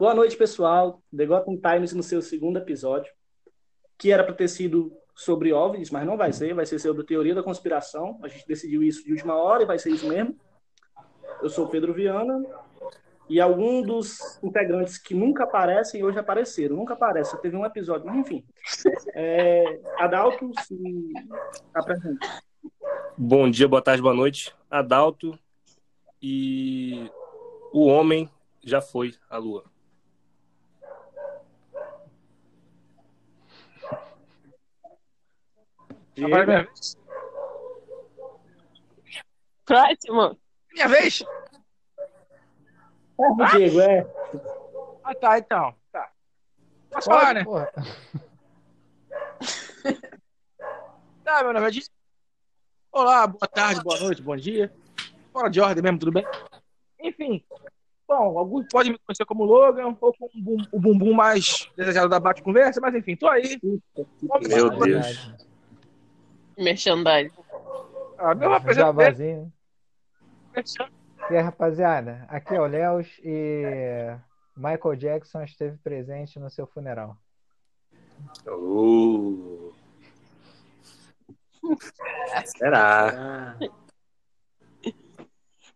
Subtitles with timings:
[0.00, 1.02] Boa noite, pessoal.
[1.14, 3.12] The Gotham Times no seu segundo episódio,
[3.98, 7.34] que era para ter sido sobre OVNIs, mas não vai ser, vai ser sobre teoria
[7.34, 8.18] da conspiração.
[8.22, 10.34] A gente decidiu isso de última hora e vai ser isso mesmo.
[11.42, 12.42] Eu sou Pedro Viana
[13.28, 16.76] e algum dos integrantes que nunca aparecem hoje apareceram.
[16.76, 18.42] Nunca aparece, teve um episódio, mas enfim.
[19.14, 21.12] É, Adalto, se
[21.74, 22.26] apresenta.
[23.18, 24.56] Bom dia, boa tarde, boa noite.
[24.70, 25.38] Adalto
[26.22, 27.06] e
[27.70, 28.30] o homem
[28.64, 29.69] já foi à lua.
[36.24, 36.96] Agora é minha vez.
[39.64, 40.38] Próximo.
[40.72, 41.22] Minha vez?
[43.20, 44.06] É, Diego, é.
[45.04, 45.74] Ah, tá, então.
[45.92, 46.10] Tá.
[46.90, 47.44] Posso falar, né?
[47.44, 47.70] Porra.
[51.22, 51.84] Tá, meu nome é Di-
[52.90, 54.72] Olá, boa tarde, boa noite, bom dia.
[55.32, 56.24] Fora de ordem mesmo, tudo bem?
[56.98, 57.44] Enfim.
[58.08, 62.08] Bom, alguns podem me conhecer como Logan, ou como o bum- o bumbum mais desejado
[62.08, 63.60] da Bate Conversa, mas enfim, tô aí.
[63.62, 65.30] Meu Deus.
[66.60, 67.32] Merchandising.
[68.18, 68.50] Ah, meu.
[68.74, 69.52] Jabazinho.
[71.30, 74.14] E aí, rapaziada, aqui é o Léus e
[74.56, 77.16] Michael Jackson esteve presente no seu funeral.
[78.46, 79.72] Uh.
[82.44, 83.56] Será?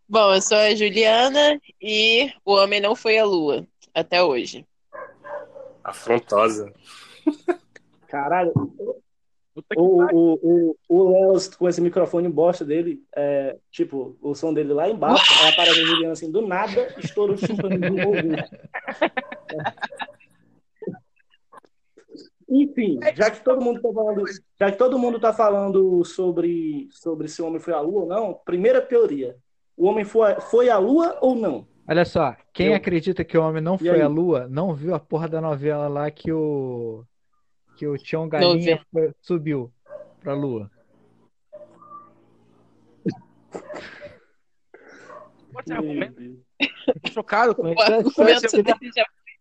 [0.07, 4.67] Bom, eu sou a Juliana e o homem não foi à lua até hoje.
[5.83, 6.73] Afrontosa.
[8.09, 8.53] caralho,
[9.77, 14.73] o, o, o, o Léo com esse microfone bosta dele, é, tipo, o som dele
[14.73, 18.43] lá embaixo, aí aparece a Juliana assim, do nada, estoura o tímpano do ouvido.
[22.49, 24.25] Enfim, já que todo mundo tá falando,
[24.61, 28.07] já que todo mundo tá falando sobre, sobre se o homem foi à lua ou
[28.07, 29.37] não, primeira teoria.
[29.77, 31.67] O homem foi, foi à lua ou não?
[31.89, 34.03] Olha só, quem Eu- acredita que o homem não E foi aí?
[34.03, 37.03] à lua, não viu a porra da novela lá que o
[37.77, 39.73] que o Tião Galinha foi- subiu
[40.21, 40.71] pra lua.
[45.53, 46.45] Pode ser argumento.
[47.13, 48.63] Chocado com O isso.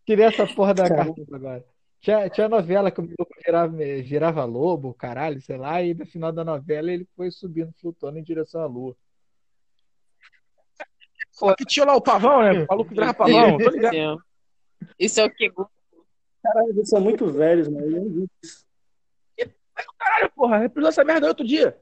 [0.05, 1.65] Queria essa porra da carta agora.
[2.01, 3.73] Tinha, tinha novela que o maluco virava,
[4.03, 8.23] virava lobo, caralho, sei lá, e no final da novela ele foi subindo, flutuando em
[8.23, 8.95] direção à lua.
[11.39, 12.63] Pô, que tinha lá o pavão, né?
[12.63, 13.57] O maluco virava pavão.
[13.57, 14.21] Tô ligado.
[14.99, 15.49] Isso é o que
[16.43, 17.85] Caralho, eles são muito velhos, mano.
[17.85, 18.63] Eu nem vi isso.
[19.97, 21.77] Caralho, porra, reprisou essa merda outro dia.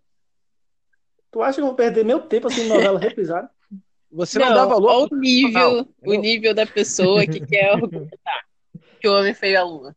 [1.31, 3.49] Tu acha que eu vou perder meu tempo assim novela reprisada?
[4.11, 4.89] Você não, Não, dá valor.
[4.91, 8.45] olha o nível, Não, o nível da pessoa que quer argumentar
[8.99, 9.95] que o homem foi à lua.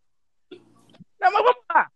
[0.50, 1.90] Não, mas vamos lá.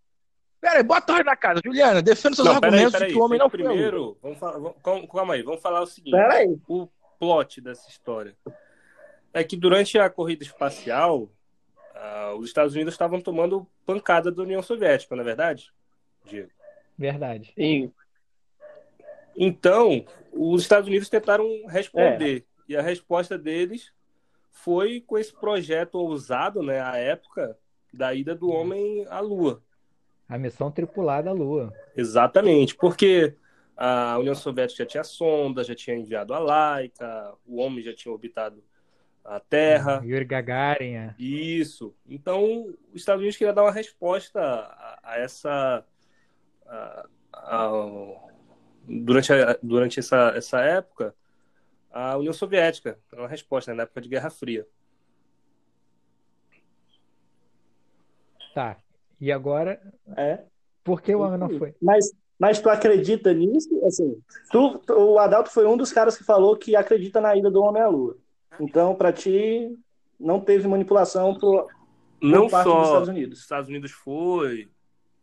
[0.61, 1.61] Pera aí, bota ordem na casa.
[1.65, 3.09] Juliana, defenda seus Não, peraí, argumentos peraí.
[3.09, 3.49] de que o homem não.
[3.49, 6.11] Primeiro, vamos falar, vamos- calma, calma aí, vamos falar o seguinte.
[6.13, 6.59] Pera aí.
[6.69, 6.89] O
[7.21, 8.37] plot dessa história
[9.33, 11.31] é que durante a corrida espacial,
[12.01, 15.73] ah, os Estados Unidos estavam tomando pancada da União Soviética, não é verdade?
[16.25, 16.51] Diego?
[16.97, 17.53] Verdade.
[17.57, 17.93] Sim.
[19.37, 22.45] Então, os Estados Unidos tentaram responder.
[22.69, 23.93] E a resposta deles
[24.51, 27.59] foi com esse projeto ousado, né, à época,
[27.93, 29.63] da ida do homem à Lua.
[30.29, 31.73] A missão tripulada à lua.
[31.97, 33.35] Exatamente, porque
[33.75, 38.13] a União Soviética já tinha sonda, já tinha enviado a Laika, o homem já tinha
[38.13, 38.63] orbitado
[39.37, 40.01] a Terra.
[40.05, 40.95] Yuri Gagarin.
[40.95, 41.15] é.
[41.19, 41.95] Isso.
[42.09, 45.85] Então, os Estados Unidos queria dar uma resposta a, a essa.
[46.67, 48.29] a- a-
[48.87, 51.15] durante a- durante essa, essa época,
[51.91, 52.99] a União Soviética.
[53.13, 54.67] Uma resposta, né, na época de Guerra Fria.
[58.55, 58.77] Tá.
[59.21, 59.81] E agora,
[60.17, 60.41] É.
[60.85, 61.75] por que o homem não foi?
[61.83, 63.69] Mas, mas tu acredita nisso?
[63.85, 67.51] Assim, tu, tu- o Adalto foi um dos caras que falou que acredita na ida
[67.51, 68.17] do homem à lua.
[68.61, 69.77] Então, pra ti,
[70.19, 71.69] não teve manipulação por,
[72.21, 73.39] Não parte dos só Estados os Unidos.
[73.41, 74.69] Estados Unidos foi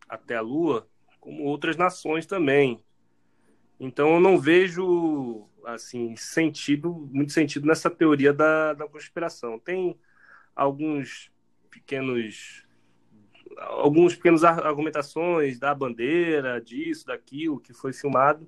[0.08, 0.88] até a Lua,
[1.20, 2.82] como outras nações também.
[3.78, 9.58] Então eu não vejo assim sentido, muito sentido nessa teoria da, da conspiração.
[9.58, 9.98] Tem
[10.54, 11.30] alguns
[11.70, 12.64] pequenos
[13.58, 18.46] alguns pequenos ar- argumentações da bandeira, disso, daquilo que foi filmado,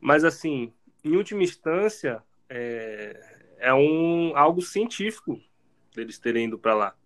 [0.00, 0.72] mas assim,
[1.04, 3.31] em última instância, é,
[3.62, 5.40] é um algo científico
[5.94, 6.96] deles terem ido para lá.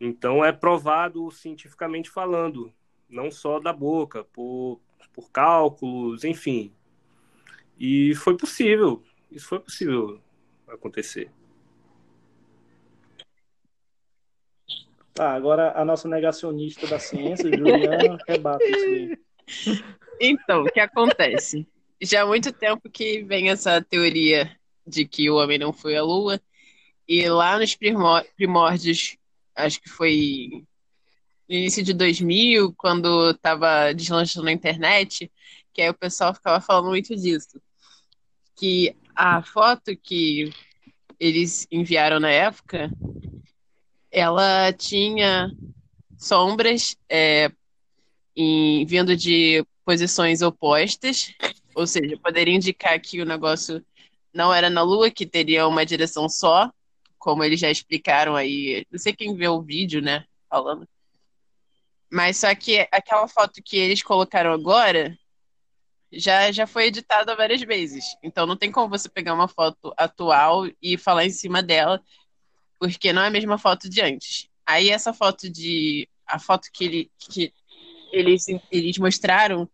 [0.00, 2.72] Então é provado cientificamente falando,
[3.08, 4.80] não só da boca, por,
[5.12, 6.72] por cálculos, enfim.
[7.76, 9.02] E foi possível,
[9.32, 10.20] isso foi possível
[10.68, 11.28] acontecer.
[15.12, 19.84] Tá, agora a nossa negacionista da ciência, Juliana, rebate isso aí.
[20.20, 21.66] Então, o que acontece?
[22.00, 24.57] Já há muito tempo que vem essa teoria
[24.88, 26.40] de que o homem não foi à Lua.
[27.06, 29.16] E lá nos primó- primórdios,
[29.54, 30.64] acho que foi
[31.48, 35.30] no início de 2000, quando tava deslanchando a internet,
[35.72, 37.60] que aí o pessoal ficava falando muito disso.
[38.56, 40.52] Que a foto que
[41.18, 42.90] eles enviaram na época,
[44.10, 45.50] ela tinha
[46.18, 47.50] sombras é,
[48.36, 51.32] em, vindo de posições opostas,
[51.74, 53.84] ou seja, poderia indicar que o negócio
[54.38, 56.72] não era na Lua, que teria uma direção só,
[57.18, 58.86] como eles já explicaram aí.
[58.88, 60.24] Não sei quem vê o vídeo, né?
[60.48, 60.88] Falando.
[62.08, 65.18] Mas só que aquela foto que eles colocaram agora
[66.12, 68.16] já, já foi editada várias vezes.
[68.22, 72.00] Então não tem como você pegar uma foto atual e falar em cima dela,
[72.78, 74.48] porque não é a mesma foto de antes.
[74.64, 76.08] Aí essa foto de.
[76.24, 77.52] A foto que, ele, que
[78.12, 79.68] eles, eles mostraram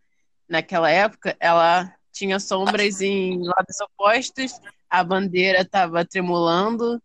[0.49, 4.53] naquela época, ela tinha sombras em lados opostos,
[4.89, 7.03] a bandeira estava tremulando.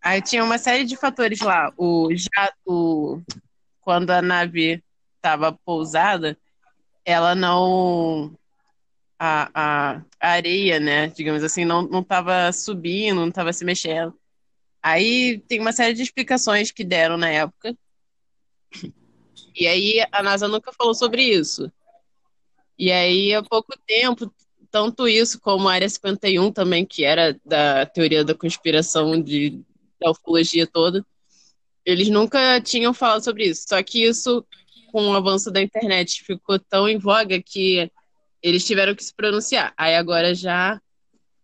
[0.00, 1.72] Aí tinha uma série de fatores lá.
[1.76, 3.22] O jato,
[3.80, 4.84] quando a nave
[5.16, 6.36] estava pousada,
[7.04, 8.36] ela não.
[9.18, 14.14] A, a, a areia, né, digamos assim, não, não estava subindo, não estava se mexendo.
[14.82, 17.74] Aí tem uma série de explicações que deram na época.
[19.54, 21.72] E aí a NASA nunca falou sobre isso.
[22.78, 24.32] E aí, há pouco tempo,
[24.70, 29.60] tanto isso como a Área 51 também, que era da teoria da conspiração de,
[30.00, 31.04] da ufologia toda,
[31.84, 33.64] eles nunca tinham falado sobre isso.
[33.68, 34.44] Só que isso,
[34.90, 37.90] com o avanço da internet, ficou tão em voga que
[38.42, 39.72] eles tiveram que se pronunciar.
[39.76, 40.80] Aí agora já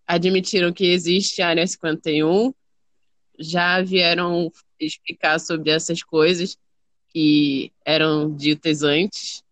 [0.06, 2.52] admitiram que existe a Área 51,
[3.38, 6.58] já vieram explicar sobre essas coisas
[7.08, 9.42] que eram ditas antes,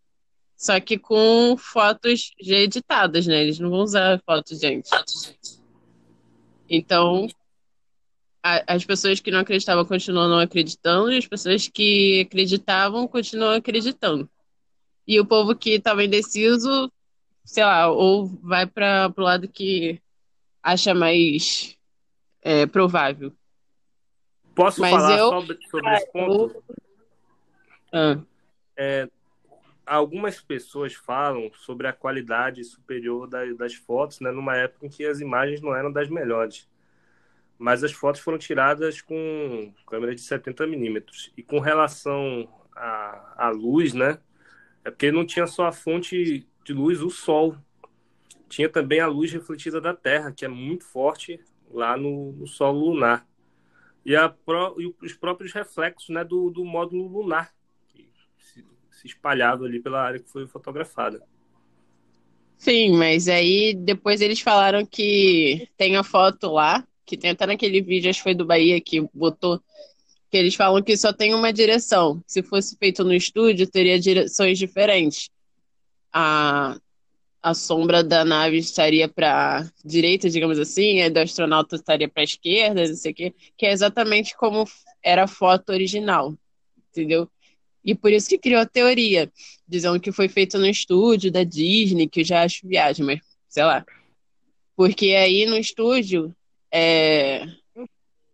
[0.59, 3.41] só que com fotos já editadas, né?
[3.43, 5.39] Eles não vão usar fotos de antes.
[6.69, 7.29] Então,
[8.43, 13.53] a- as pessoas que não acreditavam continuam não acreditando, e as pessoas que acreditavam continuam
[13.55, 14.29] acreditando.
[15.07, 16.93] E o povo que estava indeciso,
[17.45, 20.03] sei lá, ou vai para o lado que
[20.63, 21.77] acha mais
[22.43, 23.33] é, provável.
[24.55, 26.65] Posso Mas falar eu- sobre, sobre esse ponto?
[27.93, 28.19] Ah,
[28.77, 29.09] É,
[29.89, 35.05] algumas pessoas falam sobre a qualidade superior das, das fotos, né, numa época em que
[35.05, 36.69] as imagens não eram das melhores.
[37.59, 41.33] Mas as fotos foram tiradas com câmera de 70 milímetros.
[41.37, 44.19] E com relação à, à luz, né,
[44.85, 47.57] é porque não tinha só a fonte de luz, o sol.
[48.49, 51.41] Tinha também a luz refletida da Terra, que é muito forte
[51.71, 53.27] lá no, no solo lunar.
[54.05, 54.35] E, a,
[54.79, 57.53] e os próprios reflexos né, do, do módulo lunar,
[59.01, 61.23] se, espalhava ali pela área que foi fotografada.
[62.57, 67.81] Sim, mas aí depois eles falaram que tem a foto lá, que tem até naquele
[67.81, 69.63] vídeo, acho que foi do Bahia, que botou,
[70.31, 72.23] que eles falam que só tem uma direção.
[72.27, 75.31] Se fosse feito no estúdio, teria direções diferentes.
[76.13, 76.77] A,
[77.43, 82.87] a sombra da nave estaria para direita, digamos assim, a do astronauta estaria para esquerda,
[82.87, 84.65] não sei o quê, que é exatamente como
[85.03, 86.35] era a foto original,
[86.91, 87.31] entendeu?
[87.89, 89.33] E por isso que criou a teoria,
[89.67, 93.19] dizendo que foi feito no estúdio da Disney, que eu já acho viagem, mas
[93.49, 93.83] sei lá.
[94.77, 96.37] Porque aí no estúdio,
[96.71, 97.47] é,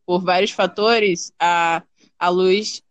[0.04, 1.84] por vários fatores, a,
[2.18, 2.82] a luz,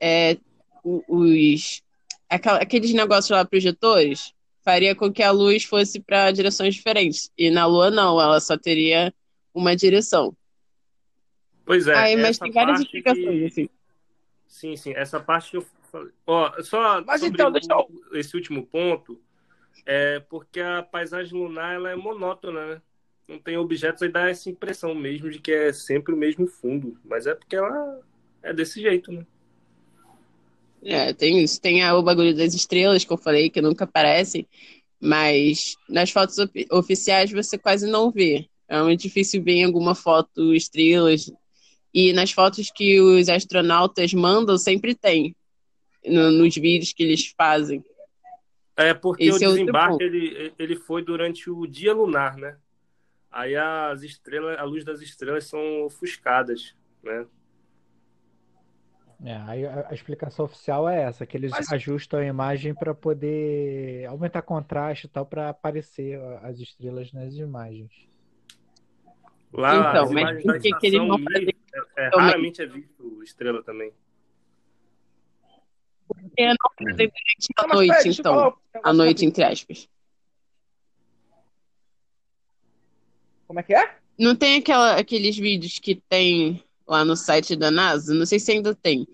[0.00, 0.38] é,
[0.82, 1.82] os,
[2.30, 4.32] aqueles negócios lá projetores,
[4.64, 7.30] faria com que a luz fosse para direções diferentes.
[7.36, 9.12] E na Lua não, ela só teria
[9.52, 10.34] uma direção.
[11.66, 13.68] Pois é, aí, mas tem várias explicações, que- assim.
[14.46, 15.66] Sim, sim, essa parte que eu.
[16.26, 19.20] Ó, só Mas então, deixa eu- esse último ponto,
[19.86, 22.82] é porque a paisagem lunar ela é monótona, né?
[23.28, 26.98] Não tem objetos, aí dá essa impressão mesmo de que é sempre o mesmo fundo.
[27.04, 28.00] Mas é porque ela
[28.42, 29.26] é desse jeito, né?
[30.82, 31.60] É, tem isso.
[31.60, 34.48] Tem o bagulho das estrelas que eu falei, que nunca aparecem,
[35.00, 38.48] mas nas fotos ofi- oficiais você quase não vê.
[38.68, 41.30] É muito difícil ver em alguma foto estrelas.
[41.94, 45.36] E nas fotos que os astronautas mandam, sempre tem.
[46.04, 47.84] No- nos vídeos que eles fazem.
[48.76, 50.02] É porque Esse o é desembarque ponto.
[50.02, 52.56] ele, ele foi durante o dia lunar, né?
[53.30, 57.26] Aí as estrelas, a luz das estrelas são ofuscadas, né?
[59.24, 62.92] É, aí a, a explicação oficial é essa, que eles Mas- ajustam a imagem para
[62.92, 67.92] poder aumentar contraste e tal, para aparecer as estrelas nas imagens.
[69.52, 71.42] Lá Então, as mas por que que estação não é,
[71.96, 72.26] é, também?
[72.26, 73.92] raramente é visto estrela também.
[76.14, 78.34] Porque não fazem durante a Não, mas noite, peraí, deixa eu então.
[78.74, 79.88] negócio noite, entre aspas.
[83.46, 83.96] Como é que é?
[84.18, 88.52] Não tem aquela, aqueles vídeos que tem lá no site da NASA, não sei se
[88.52, 89.06] ainda tem,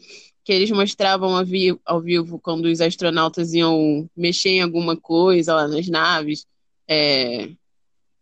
[0.45, 5.55] que eles mostravam ao vivo, ao vivo quando os astronautas iam mexer em alguma coisa
[5.55, 6.47] lá nas naves,
[6.89, 7.51] é,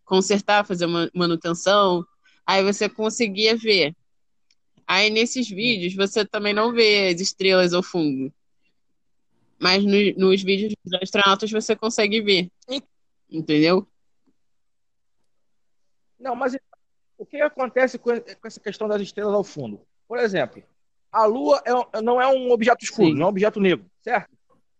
[0.03, 2.05] consertar, fazer manutenção,
[2.45, 3.95] aí você conseguia ver.
[4.85, 8.33] Aí nesses vídeos você também não vê as estrelas ao fundo.
[9.59, 12.51] Mas no, nos vídeos dos astronautas você consegue ver.
[13.29, 13.87] Entendeu?
[16.19, 16.55] Não, mas
[17.17, 18.11] o que acontece com
[18.43, 19.81] essa questão das estrelas ao fundo?
[20.07, 20.63] Por exemplo,
[21.11, 23.15] a Lua é, não é um objeto escuro, Sim.
[23.15, 24.35] não é um objeto negro, certo?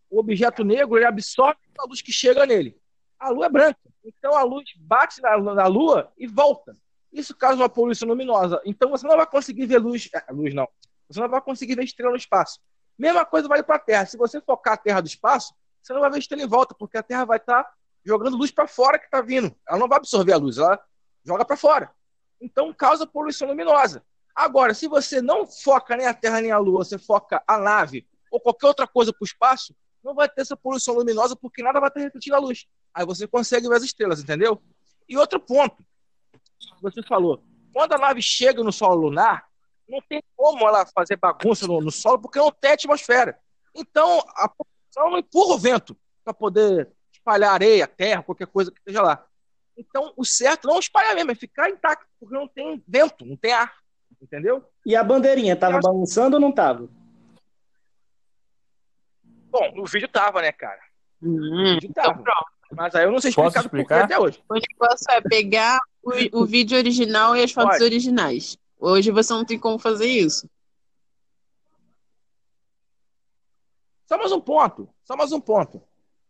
[0.09, 2.79] O objeto negro ele absorve a luz que chega nele.
[3.19, 6.77] A Lua é branca, então a luz bate na, na Lua e volta.
[7.11, 8.61] Isso causa uma poluição luminosa.
[8.65, 10.67] Então você não vai conseguir ver luz, é, luz não.
[11.09, 12.59] Você não vai conseguir ver estrela no espaço.
[12.97, 14.05] Mesma coisa vale para a Terra.
[14.05, 16.97] Se você focar a Terra do espaço, você não vai ver estrela em volta, porque
[16.97, 17.73] a Terra vai estar tá
[18.03, 19.55] jogando luz para fora que está vindo.
[19.67, 20.79] Ela não vai absorver a luz, ela
[21.23, 21.91] joga para fora.
[22.41, 24.03] Então causa poluição luminosa.
[24.35, 28.07] Agora, se você não foca nem a Terra nem a Lua, você foca a nave
[28.29, 31.79] ou qualquer outra coisa para o espaço, não vai ter essa poluição luminosa porque nada
[31.79, 32.65] vai estar refletindo a luz.
[32.93, 34.61] Aí você consegue ver as estrelas, entendeu?
[35.07, 35.83] E outro ponto,
[36.81, 39.47] você falou, quando a nave chega no solo lunar,
[39.87, 43.39] não tem como ela fazer bagunça no, no solo porque não tem atmosfera.
[43.73, 48.79] Então, a população não empurra o vento para poder espalhar areia, terra, qualquer coisa que
[48.79, 49.25] esteja lá.
[49.77, 53.53] Então, o certo não espalhar mesmo, é ficar intacto, porque não tem vento, não tem
[53.53, 53.75] ar.
[54.21, 54.63] Entendeu?
[54.85, 55.87] E a bandeirinha, tava acho...
[55.87, 56.89] balançando ou não tava?
[59.49, 60.81] Bom, no vídeo tava, né, cara?
[61.21, 62.19] Hum, vídeo tava.
[62.19, 62.33] Então
[62.71, 64.03] Mas aí eu não sei explicar, explicar?
[64.05, 64.43] até hoje.
[64.49, 67.83] O negócio é pegar o, o vídeo original e as fotos Pode.
[67.83, 68.57] originais.
[68.79, 70.49] Hoje você não tem como fazer isso.
[74.05, 74.89] Só mais um ponto.
[75.03, 75.81] Só mais um ponto.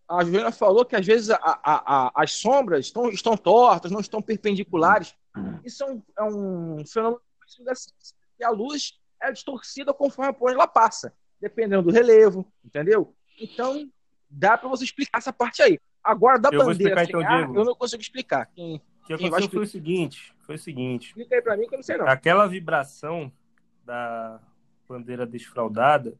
[0.08, 4.00] A Juliana falou que às vezes a, a, a, as sombras estão, estão tortas, não
[4.00, 5.14] estão perpendiculares.
[5.64, 7.22] Isso é um, é um fenômeno
[8.40, 13.16] e a luz é distorcida conforme por onde ela passa, dependendo do relevo, entendeu?
[13.40, 13.90] Então,
[14.30, 15.80] dá para você explicar essa parte aí.
[16.04, 18.50] Agora, da eu bandeira, então, ar, eu não consigo explicar.
[18.54, 21.08] Quem, que aconteceu foi o seguinte, foi o seguinte.
[21.08, 22.08] Explica aí para mim que eu não sei não.
[22.08, 23.32] Aquela vibração
[23.86, 24.40] da
[24.88, 26.18] bandeira desfraldada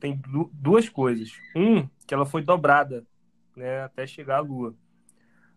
[0.00, 0.20] tem
[0.52, 1.32] duas coisas.
[1.54, 3.06] Um, que ela foi dobrada,
[3.54, 4.74] né, até chegar à Lua.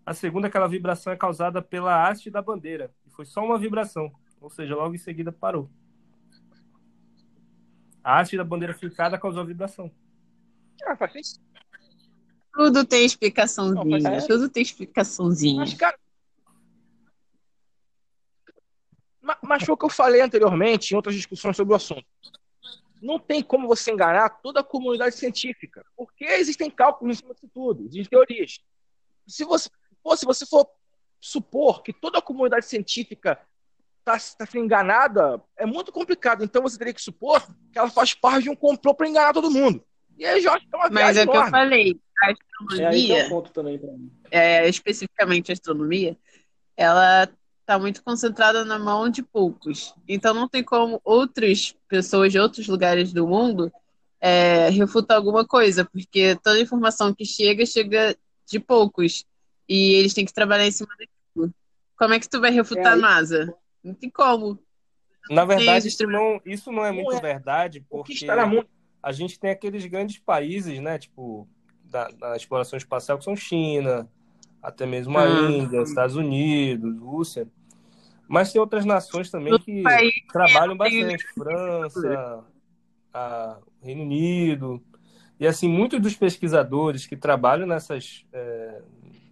[0.06, 2.92] A segunda, aquela vibração é causada pela haste da bandeira.
[3.08, 4.12] E foi só uma vibração.
[4.42, 5.70] Ou seja, logo em seguida parou.
[8.04, 9.90] A haste da bandeira ficada causou vibração.
[10.86, 11.40] Ah, faz
[12.54, 14.00] Tudo tem explicaçãozinha.
[14.00, 15.62] Não, Tudo tem explicaçãozinha.
[15.62, 15.98] Mas, cara...
[19.44, 22.06] Mas foi o que eu falei anteriormente em outras discussões sobre o assunto.
[23.02, 27.50] Não tem como você enganar toda a comunidade científica, porque existem cálculos em cima disso
[27.54, 28.60] tudo, existem teorias.
[29.28, 29.70] Se você,
[30.02, 30.68] pô, se você for
[31.20, 33.40] supor que toda a comunidade científica
[34.00, 36.44] está tá sendo enganada, é muito complicado.
[36.44, 39.52] Então você teria que supor que ela faz parte de um complô para enganar todo
[39.52, 39.84] mundo.
[40.18, 43.52] E aí já é uma Mas é o que eu falei, a astronomia, é, ponto
[43.52, 44.12] também mim.
[44.32, 46.18] É, especificamente a astronomia,
[46.78, 47.30] ela
[47.64, 49.96] está muito concentrada na mão de poucos.
[50.08, 53.72] Então não tem como outras pessoas de outros lugares do mundo
[54.22, 58.16] é, refutar alguma coisa, porque toda informação que chega, chega
[58.46, 59.26] de poucos.
[59.68, 61.54] E eles têm que trabalhar em cima daquilo.
[61.98, 63.54] Como é que tu vai refutar é, a NASA?
[63.84, 64.60] Não tem como.
[65.30, 67.22] Na verdade, isso não, isso não é muito não é.
[67.22, 68.26] verdade, porque
[69.02, 71.00] a gente tem aqueles grandes países, né?
[71.00, 71.48] Tipo,
[71.86, 74.10] da, da exploração espacial, que são China,
[74.64, 75.50] até mesmo a hum.
[75.50, 77.46] Índia, Estados Unidos, Rússia.
[78.28, 79.84] Mas tem outras nações também que
[80.32, 82.46] trabalham bastante, França,
[83.14, 84.82] a, Reino Unido.
[85.38, 88.82] E assim, muitos dos pesquisadores que trabalham nessas, é,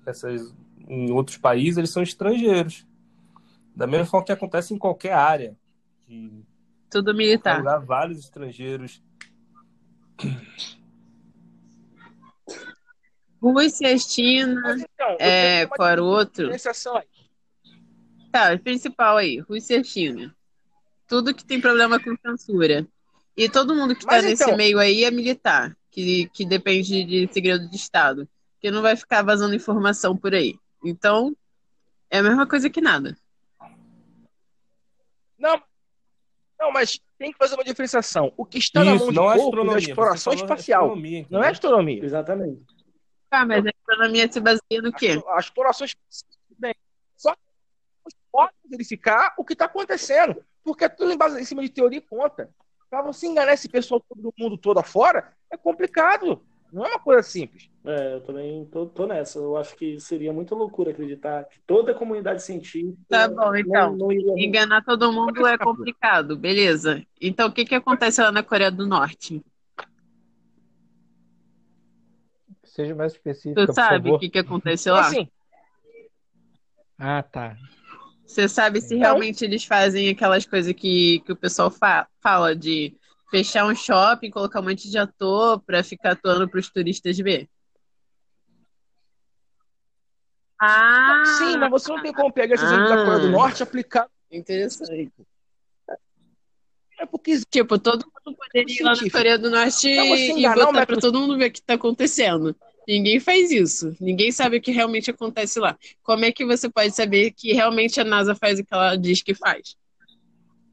[0.05, 0.53] nessas
[0.87, 2.85] em outros países, eles são estrangeiros.
[3.73, 5.55] Da mesma forma que acontece em qualquer área.
[6.89, 7.59] Tudo militar.
[7.59, 9.01] Lugar, vários estrangeiros.
[13.41, 16.51] Rússia, China, então, é, qual era o outro?
[18.31, 20.35] Tá, o principal aí, Rússia e China.
[21.07, 22.87] Tudo que tem problema com censura.
[23.35, 24.55] E todo mundo que está nesse então...
[24.55, 28.29] meio aí é militar, que, que depende de segredo de Estado.
[28.59, 30.55] Que não vai ficar vazando informação por aí.
[30.85, 31.35] Então,
[32.09, 33.17] é a mesma coisa que nada.
[35.37, 35.59] Não,
[36.61, 38.31] não, mas tem que fazer uma diferenciação.
[38.37, 40.95] O que está Isso, na mão de não é poucos é exploração espacial.
[41.27, 42.05] Não é astronomia.
[42.05, 42.61] Exatamente.
[43.31, 45.21] Ah, mas a astronomia se baseia no quê?
[45.25, 46.75] A, a exploração espacial, bem,
[47.15, 47.33] só
[48.31, 52.01] pode verificar o que está acontecendo, porque tudo em, base, em cima de teoria e
[52.01, 52.49] conta.
[52.89, 56.41] Para você enganar esse pessoal do mundo todo afora, é complicado.
[56.71, 57.69] Não é uma coisa simples.
[57.85, 59.39] É, eu também tô, tô nessa.
[59.39, 62.97] Eu acho que seria muita loucura acreditar que toda a comunidade científica.
[63.09, 63.91] Tá bom, então.
[63.91, 64.33] Não, não iria...
[64.37, 67.05] Enganar todo mundo é complicado, beleza.
[67.19, 69.43] Então, o que, que acontece lá na Coreia do Norte?
[72.71, 75.01] Seja mais específico, Tu sabe o que, que acontece lá?
[75.01, 75.29] Assim,
[76.97, 77.57] Ah, tá.
[78.25, 79.01] Você sabe se Não.
[79.01, 82.95] realmente eles fazem aquelas coisas que, que o pessoal fa- fala de
[83.29, 87.49] fechar um shopping, colocar um monte de ator pra ficar atuando pros turistas ver?
[90.57, 93.31] Ah, sim, mas você não tem como pegar esse exemplo da Coreia do Ah.
[93.31, 94.07] Norte e aplicar.
[94.31, 95.11] interessante.
[97.01, 99.09] É porque Tipo, todo mundo poderia ir lá na.
[99.09, 102.55] Coreia do Norte Pra e enganar botar pra todo mundo ver o que tá acontecendo.
[102.87, 103.95] Ninguém faz isso.
[103.99, 105.75] Ninguém sabe o que realmente acontece lá.
[106.03, 109.23] Como é que você pode saber que realmente a NASA faz o que ela diz
[109.23, 109.75] que faz?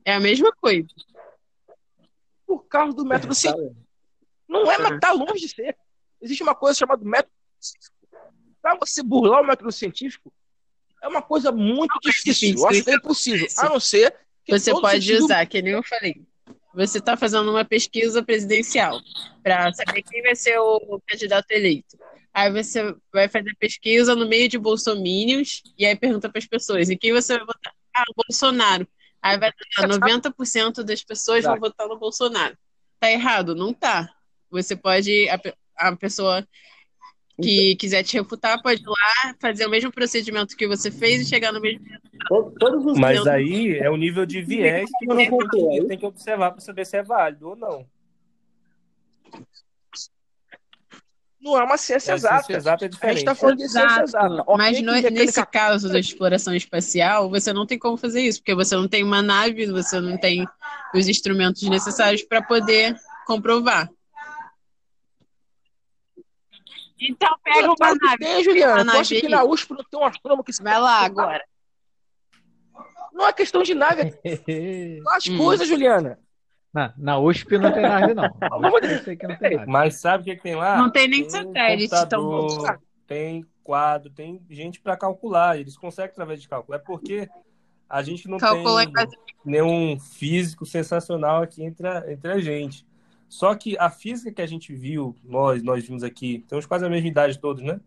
[0.04, 0.86] É a mesma coisa.
[2.46, 3.74] por causa do método científico.
[4.46, 5.76] Não é, mas tá longe de ser.
[6.20, 7.96] Existe uma coisa chamada método científico.
[8.60, 10.30] Para você burlar o método científico,
[11.02, 12.32] é uma coisa muito difícil.
[12.32, 13.46] difícil, Eu acho que é é impossível.
[13.58, 14.14] A não ser
[14.48, 16.22] Você pode sentido- usar, que nem eu falei.
[16.74, 19.00] Você está fazendo uma pesquisa presidencial
[19.42, 21.98] para saber quem vai ser o candidato eleito.
[22.32, 26.88] Aí você vai fazer pesquisa no meio de bolsomínios e aí pergunta para as pessoas:
[26.88, 27.72] e quem você vai votar?
[27.96, 28.86] Ah, o Bolsonaro.
[29.20, 32.56] Aí vai dar 90% das pessoas vão votar no Bolsonaro.
[33.00, 33.54] Tá errado?
[33.54, 34.08] Não tá.
[34.50, 35.28] Você pode.
[35.28, 35.40] A,
[35.88, 36.46] a pessoa
[37.40, 41.24] que quiser te refutar pode ir lá, fazer o mesmo procedimento que você fez e
[41.24, 41.84] chegar no mesmo.
[42.30, 46.06] Os Mas aí é o nível de viés que Eu não você tem que, que
[46.06, 47.86] observar para saber se é válido ou não.
[51.40, 52.42] Não é uma ciência A exata.
[52.42, 53.18] ciência exata é A gente diferente.
[53.18, 54.44] está falando de ciência exata.
[54.56, 58.40] Mas no- que mecânica nesse caso da exploração espacial, você não tem como fazer isso,
[58.40, 60.44] porque você não tem uma nave, você não tem
[60.92, 63.88] os instrumentos necessários para poder comprovar.
[67.00, 68.18] Então pega uma que nave.
[68.18, 68.74] tem, Juliana.
[68.74, 71.00] Uma Tu acha nave que na USP não tem um astrônomo que se Vai lá
[71.04, 71.44] agora.
[73.12, 75.36] Não é questão de nave, é as Hum.
[75.38, 76.18] coisas, Juliana.
[76.72, 78.28] Na, na USP não tem nave, não.
[78.60, 79.66] Não tem nave.
[79.66, 80.76] Mas sabe o que, que tem lá?
[80.76, 82.46] Não tem nem Tem satélite tão bom.
[82.46, 85.58] computador, Tem quadro, tem gente para calcular.
[85.58, 86.76] Eles conseguem através de cálculo.
[86.76, 87.28] É porque
[87.88, 92.38] a gente não Calcular tem em base- nenhum físico sensacional aqui entre a, entre a
[92.38, 92.86] gente.
[93.28, 96.88] Só que a física que a gente viu, nós, nós vimos aqui, temos quase a
[96.88, 97.80] mesma idade todos, né?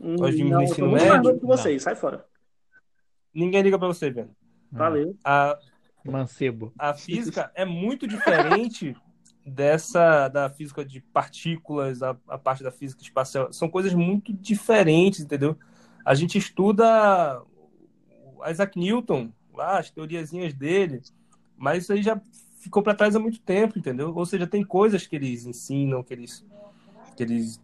[0.00, 1.22] Nós vimos não, no eu tô ensino mais médio?
[1.22, 2.26] novo que vocês, sai fora.
[3.32, 4.30] Ninguém liga para você, velho.
[4.70, 5.16] Valeu.
[5.24, 5.58] A,
[6.04, 6.72] Mancebo.
[6.78, 8.96] a física é muito diferente
[9.44, 13.52] dessa da física de partículas, a, a parte da física espacial.
[13.52, 15.56] São coisas muito diferentes, entendeu?
[16.04, 17.42] A gente estuda
[18.48, 21.00] Isaac Newton, lá, as teoriazinhas dele,
[21.56, 22.20] mas isso aí já
[22.58, 24.14] ficou para trás há muito tempo, entendeu?
[24.14, 26.44] Ou seja, tem coisas que eles ensinam, que eles,
[27.16, 27.60] que eles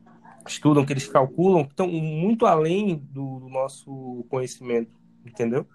[0.46, 4.92] estudam, que eles calculam, que estão muito além do, do nosso conhecimento,
[5.24, 5.66] entendeu?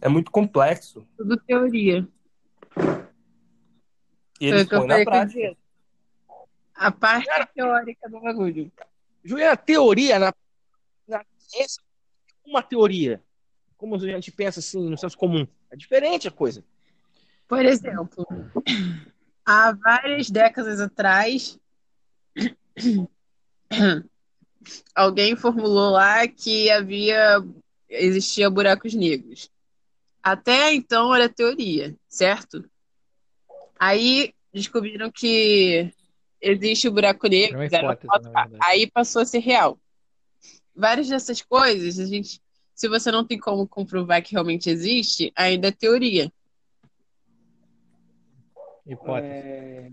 [0.00, 1.06] É muito complexo.
[1.16, 2.06] Tudo teoria.
[4.40, 5.56] E eles o que eu põem na prática.
[6.74, 8.70] A parte teórica do bagulho.
[9.24, 10.32] Juliana, teoria na,
[11.08, 11.82] na ciência
[12.46, 13.20] é uma teoria.
[13.76, 15.46] Como a gente pensa assim, no senso comum.
[15.70, 16.64] É diferente a coisa.
[17.48, 18.26] Por exemplo,
[19.44, 21.58] há várias décadas atrás,
[24.94, 27.42] alguém formulou lá que havia
[27.88, 29.50] existia buracos negros.
[30.22, 32.68] Até então era teoria, certo?
[33.78, 35.90] Aí descobriram que
[36.40, 37.68] existe o buraco negro, É
[38.60, 39.78] aí passou a ser real.
[40.74, 42.40] Várias dessas coisas, a gente,
[42.74, 46.30] se você não tem como comprovar que realmente existe, ainda é teoria.
[48.88, 49.32] Hipótese.
[49.32, 49.92] É,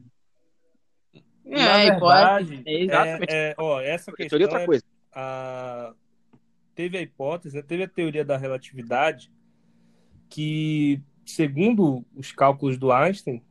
[1.47, 2.55] É, Na hipótese.
[2.55, 3.33] verdade, É, é, exatamente.
[3.33, 4.83] é, ó, essa Teoria é questão outra é coisa.
[5.13, 5.93] a-
[6.73, 9.31] teve a hipótese, teve a teoria da relatividade,
[10.29, 13.41] que, segundo os cálculos do Einstein,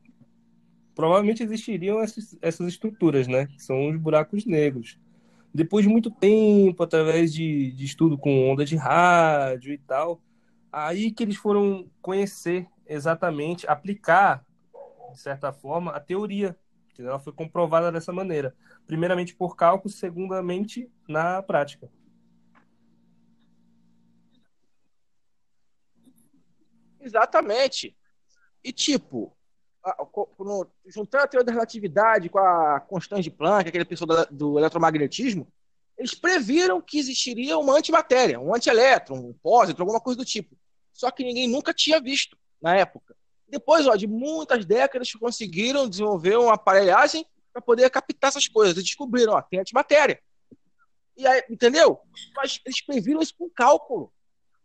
[0.94, 3.46] provavelmente existiriam essas, essas estruturas, né?
[3.46, 4.98] Que são os buracos negros.
[5.52, 10.20] Depois de muito tempo, através de, de estudo com onda de rádio e tal,
[10.72, 14.44] aí que eles foram conhecer exatamente, aplicar,
[15.14, 16.58] de certa forma, a teoria.
[16.98, 18.54] Ela foi comprovada dessa maneira.
[18.86, 21.90] Primeiramente por cálculo, segundamente na prática.
[27.00, 27.96] Exatamente.
[28.62, 29.36] E tipo,
[30.86, 35.46] juntando a teoria da relatividade com a constante de Planck, aquele pessoal do eletromagnetismo,
[35.98, 40.56] eles previram que existiria uma antimatéria, um antielétron, um pósitron, alguma coisa do tipo.
[40.92, 43.14] Só que ninguém nunca tinha visto na época.
[43.54, 48.74] Depois, ó, de muitas décadas, conseguiram desenvolver uma aparelhagem para poder captar essas coisas.
[48.74, 50.20] Eles descobriram, ó, tem antimatéria.
[51.16, 52.00] E aí, entendeu?
[52.34, 54.12] Mas eles previram isso com cálculo.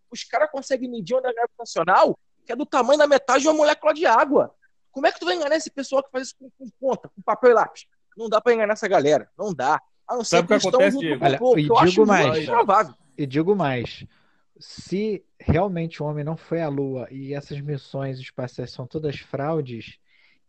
[0.10, 3.93] Os caras conseguem medir onda gravitacional que é do tamanho da metade de uma molécula
[3.93, 4.52] de água.
[4.91, 7.21] Como é que tu vai enganar esse pessoal que faz isso com, com ponta, com
[7.21, 7.86] papel e lápis?
[8.17, 9.30] Não dá para enganar essa galera.
[9.38, 9.80] Não dá.
[10.08, 11.23] A não Sabe o que acontece, Diego?
[11.23, 12.45] Olha, povo, e que eu acho digo mais.
[12.47, 12.95] provável.
[13.15, 14.04] E digo mais,
[14.60, 19.98] se realmente o homem não foi à Lua e essas missões espaciais são todas fraudes,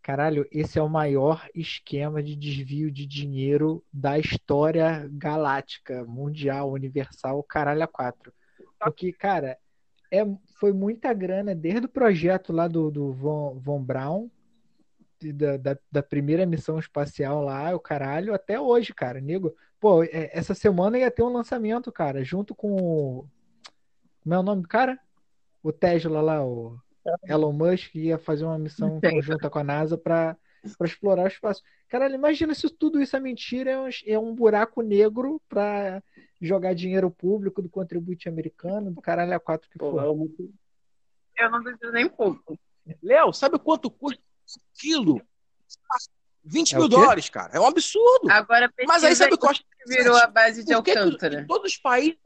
[0.01, 7.41] caralho, esse é o maior esquema de desvio de dinheiro da história galáctica, mundial, universal,
[7.43, 8.33] caralho a quatro.
[8.77, 9.57] Porque, cara,
[10.11, 10.25] é,
[10.59, 14.29] foi muita grana desde o projeto lá do, do Von, Von Braun,
[15.33, 19.21] da, da, da primeira missão espacial lá, o caralho, até hoje, cara.
[19.21, 23.25] Nego, pô, é, essa semana ia ter um lançamento, cara, junto com.
[24.23, 24.99] Como é o nome do cara?
[25.63, 26.77] O Tesla lá, o
[27.27, 30.37] Elon Musk ia fazer uma missão conjunta com a NASA para
[30.77, 31.63] para explorar o espaço.
[31.89, 36.03] Caralho, imagina se tudo isso é mentira, é um, é um buraco negro para
[36.39, 40.03] jogar dinheiro público do contribuinte americano, do caralho a quatro que for.
[40.03, 42.57] é Eu não duvido nem um pouco.
[43.01, 45.21] Léo, sabe quanto custa um quilo?
[46.43, 47.53] 20 É mil dólares, cara.
[47.53, 48.29] É um absurdo.
[48.29, 51.41] Agora Mas aí sabe o que virou a base de Alcântara?
[51.41, 52.17] em todos os países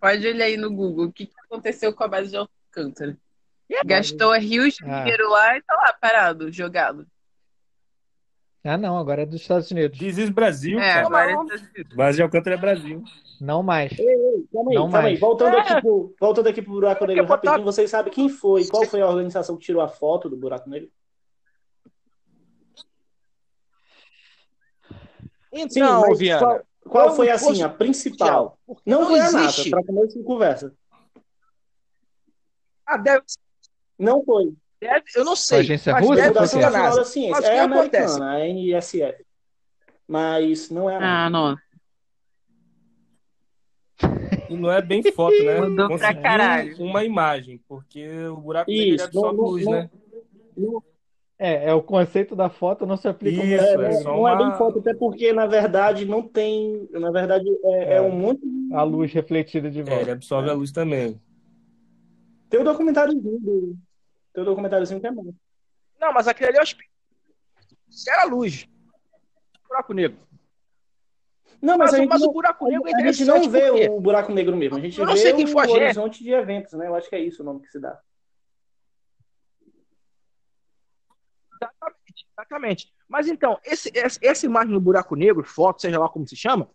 [0.00, 3.16] Pode olhar aí no Google o que, que aconteceu com a base de Alcântara.
[3.70, 5.00] É, Gastou rios de Ah.
[5.02, 7.06] dinheiro lá e tá lá parado, jogado.
[8.62, 9.96] Ah, não, agora é dos Estados Unidos.
[9.96, 11.06] Diz isso Brasil, É, cara.
[11.06, 11.46] agora não.
[11.94, 13.02] Base de Alcântara é Brasil.
[13.40, 13.92] Não mais.
[13.96, 15.04] Calma aí, Não calma aí.
[15.04, 15.20] mais.
[15.20, 15.60] Voltando, É.
[15.60, 18.66] aqui pro, voltando aqui pro buraco negro botar- rapidinho, vocês sabem quem foi?
[18.66, 20.90] Qual foi a organização que tirou a foto do buraco negro?
[25.52, 26.40] Então, mas Viana.
[26.40, 28.58] qual, qual foi assim fosse a principal?
[28.66, 29.70] Porque Não, foi a NASA, existe.
[29.70, 30.72] para começo de conversa.
[32.86, 33.24] Ah, deve,
[33.98, 34.52] Não foi.
[34.80, 35.58] deve- eu não sei.
[35.58, 36.22] A agência mas russa?
[36.32, 36.96] deve ser a NASA.
[36.98, 37.30] da Ciência.
[37.32, 38.16] Mas É que acontece?
[38.22, 39.24] americana, a NSF.
[40.08, 41.26] Mas não é a NASA.
[41.26, 41.56] Ah, não.
[44.48, 45.60] E não é bem foto, né?
[45.60, 46.76] Mudou pra caralho.
[46.82, 49.90] uma imagem, porque o buraco negro Isso, é só não- não- luz, não- né?
[51.38, 54.32] É, é o conceito da foto não se aplica ao Isso, é É, não é
[54.32, 56.88] uma- bem foto, até porque, na verdade, não tem.
[56.92, 58.00] Na verdade, é, é É.
[58.00, 58.74] um monte de.
[58.74, 60.12] a luz refletida de É, ele volta.
[60.12, 61.20] absorve a luz também.
[62.48, 63.38] Tem um documentáriozinho.
[63.40, 63.76] do-
[64.32, 65.32] Tem um documentáriozinho que é bom.
[66.00, 66.66] Não, mas aquele ali é o.
[68.10, 68.66] Era a luz.
[69.68, 70.18] Buraco negro.
[71.60, 73.50] Não, mas, Mas, a gente mas não, o buraco negro é a gente interessante não
[73.50, 74.76] vê porque- o buraco negro mesmo.
[74.76, 75.76] A gente Eu não vê sei quem o foi a gente.
[75.82, 76.86] horizonte de eventos, né?
[76.86, 77.98] Eu acho que é isso o nome que se dá.
[82.38, 82.92] Exatamente.
[83.08, 86.68] Mas então, esse, essa, imagem do buraco negro, foto, seja lá como se chama,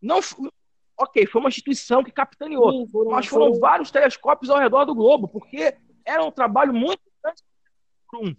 [0.00, 0.20] não.
[0.98, 2.70] Ok, foi uma instituição que capitaneou.
[2.70, 5.74] Sim, foram- mas foram foram- vários telescópios ao redor do globo, porque
[6.04, 7.42] era um trabalho muito grande
[8.14, 8.36] um.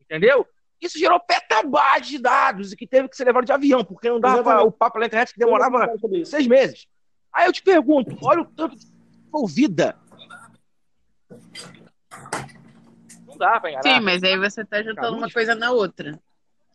[0.00, 0.46] Entendeu?
[0.80, 4.20] Isso gerou petabytes de dados e que teve que ser levado de avião, porque não
[4.20, 4.68] dava Exatamente.
[4.68, 5.92] o papo pela internet que demorava
[6.24, 6.86] seis meses.
[7.32, 8.86] Aí eu te pergunto, olha o tanto de
[9.26, 9.98] envolvida.
[13.40, 13.82] Dá pra enganar.
[13.82, 16.18] Sim, mas aí você tá juntando Calma, uma coisa na outra.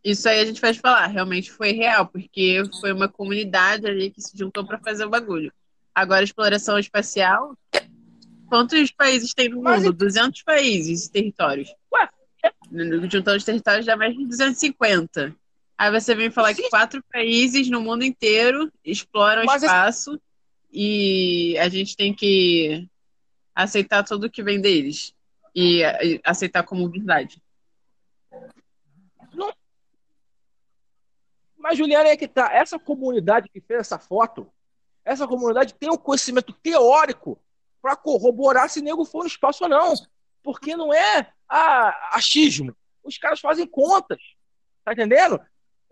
[0.03, 4.21] Isso aí a gente pode falar, realmente foi real, porque foi uma comunidade ali que
[4.21, 5.51] se juntou pra fazer o bagulho.
[5.93, 7.55] Agora, exploração espacial,
[8.47, 9.93] quantos países tem no Mas mundo?
[9.93, 11.73] 200 países e territórios.
[11.93, 12.09] Ué?
[13.09, 15.35] Juntando os territórios dá mais de 250.
[15.77, 16.69] Aí você vem falar que Sim.
[16.69, 20.19] quatro países no mundo inteiro exploram o Mas esse- espaço
[20.71, 22.87] e a gente tem que
[23.55, 25.14] aceitar tudo que vem deles
[25.55, 27.41] e, e aceitar como verdade.
[31.57, 32.53] Mas, Juliana, é que tá.
[32.53, 34.47] Essa comunidade que fez essa foto,
[35.03, 37.39] essa comunidade tem um conhecimento teórico
[37.81, 39.93] para corroborar se nego for no espaço ou não.
[40.43, 42.75] Porque não é ah, achismo.
[43.03, 44.19] Os caras fazem contas.
[44.83, 45.41] Tá entendendo?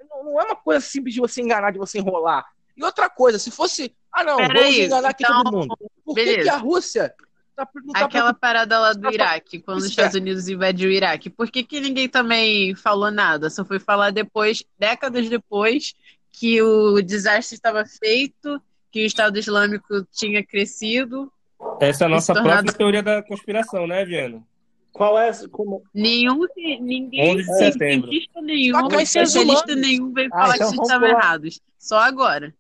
[0.07, 2.45] Não, não é uma coisa simples de você enganar, de você enrolar.
[2.77, 3.95] E outra coisa, se fosse.
[4.11, 5.75] Ah, não, Pera vamos aí, enganar aqui então, todo mundo.
[6.05, 7.15] Por que, que a Rússia
[7.55, 11.29] tá, tá Aquela parada lá do Tá Iraque, quando os Estados Unidos invadiu o Iraque,
[11.29, 13.49] por que, que ninguém também falou nada?
[13.49, 15.93] Só foi falar depois, décadas depois,
[16.31, 18.61] que o desastre estava feito,
[18.91, 21.31] que o Estado Islâmico tinha crescido.
[21.79, 24.43] Essa é a nossa Se tornar- própria teoria da conspiração, né, Viana?
[24.91, 25.31] Qual é.
[25.51, 25.81] Como...
[25.93, 26.45] Nenhum,
[26.79, 28.09] ninguém, 11 de setembro.
[28.11, 31.59] cientista nenhum, especialista nenhum veio Ah, falar então que vocês estavam errados.
[31.79, 32.53] Só agora.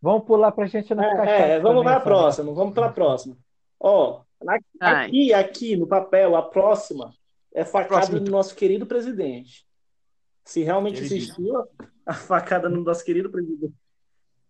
[0.00, 2.04] Vamos pular pra gente não ficar É, é, vamos para a sabe?
[2.04, 2.52] próxima.
[2.54, 3.36] Vamos para a próxima.
[3.78, 4.20] Ó,
[4.80, 5.06] Ai.
[5.06, 7.12] aqui, aqui no papel, a próxima
[7.54, 8.20] é facada próxima.
[8.20, 9.64] do nosso querido presidente.
[10.44, 11.18] Se realmente Queridinho.
[11.22, 11.64] existiu
[12.04, 13.74] a facada no nosso querido presidente.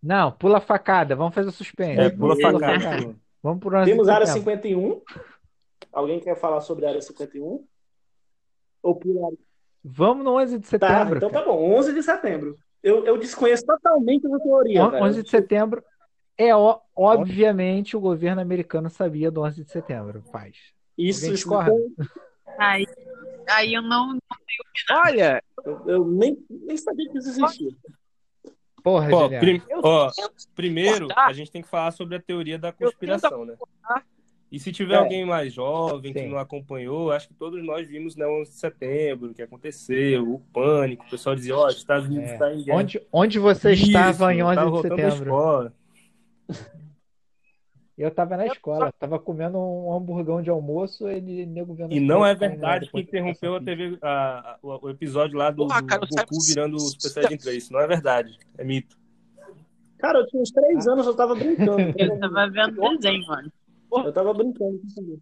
[0.03, 1.99] Não, pula a facada, vamos fazer suspense.
[1.99, 2.59] É, pula Beleza.
[2.59, 3.15] facada.
[3.41, 4.39] Vamos por Temos a área tempo.
[4.39, 5.01] 51.
[5.91, 7.65] Alguém quer falar sobre a área 51?
[8.83, 9.31] Ou pular?
[9.83, 11.17] Vamos no 11 de Tá, setembro.
[11.17, 11.45] então cara.
[11.45, 12.55] tá bom, 11 de setembro.
[12.83, 15.03] Eu, eu desconheço totalmente essa teoria, On- velho.
[15.05, 15.83] 11 de setembro
[16.37, 20.55] é ó, obviamente o governo americano sabia do 11 de setembro, paz.
[20.97, 21.73] Isso, isso discorda?
[22.57, 22.85] Aí,
[23.49, 24.17] aí eu não.
[24.91, 27.71] Olha, eu, eu nem, nem sabia que isso existia.
[28.83, 29.39] Porra, Juliano.
[29.39, 30.11] prim- eu ó,
[30.55, 33.55] primeiro, a gente tem que falar sobre a teoria da conspiração, né?
[34.49, 34.97] E se tiver É.
[34.97, 36.29] alguém mais jovem que Sim.
[36.29, 40.39] não acompanhou, acho que todos nós vimos né, 11 de setembro, o que aconteceu, o
[40.39, 42.33] pânico, o pessoal dizia, ó, Estados Unidos É.
[42.33, 42.77] está em guerra.
[42.79, 45.73] Onde, onde você estava em Isso, 11 tava de setembro?
[47.97, 52.23] Eu tava na escola, tava comendo um hamburgão de almoço, ele nego vendo E não
[52.23, 54.07] é verdade que interrompeu a TV, a-
[54.51, 57.09] a- o, o episódio lá do, Porra, do cara, eu Goku sabe- virando o Super
[57.09, 57.63] Saiyajin 3.
[57.63, 58.95] Isso não é verdade, é mito.
[59.97, 61.77] Cara, eu tinha uns três anos, eu tava brincando.
[61.97, 63.51] Eu tava vendo desenho, mano.
[64.05, 65.19] Eu tava brincando com isso.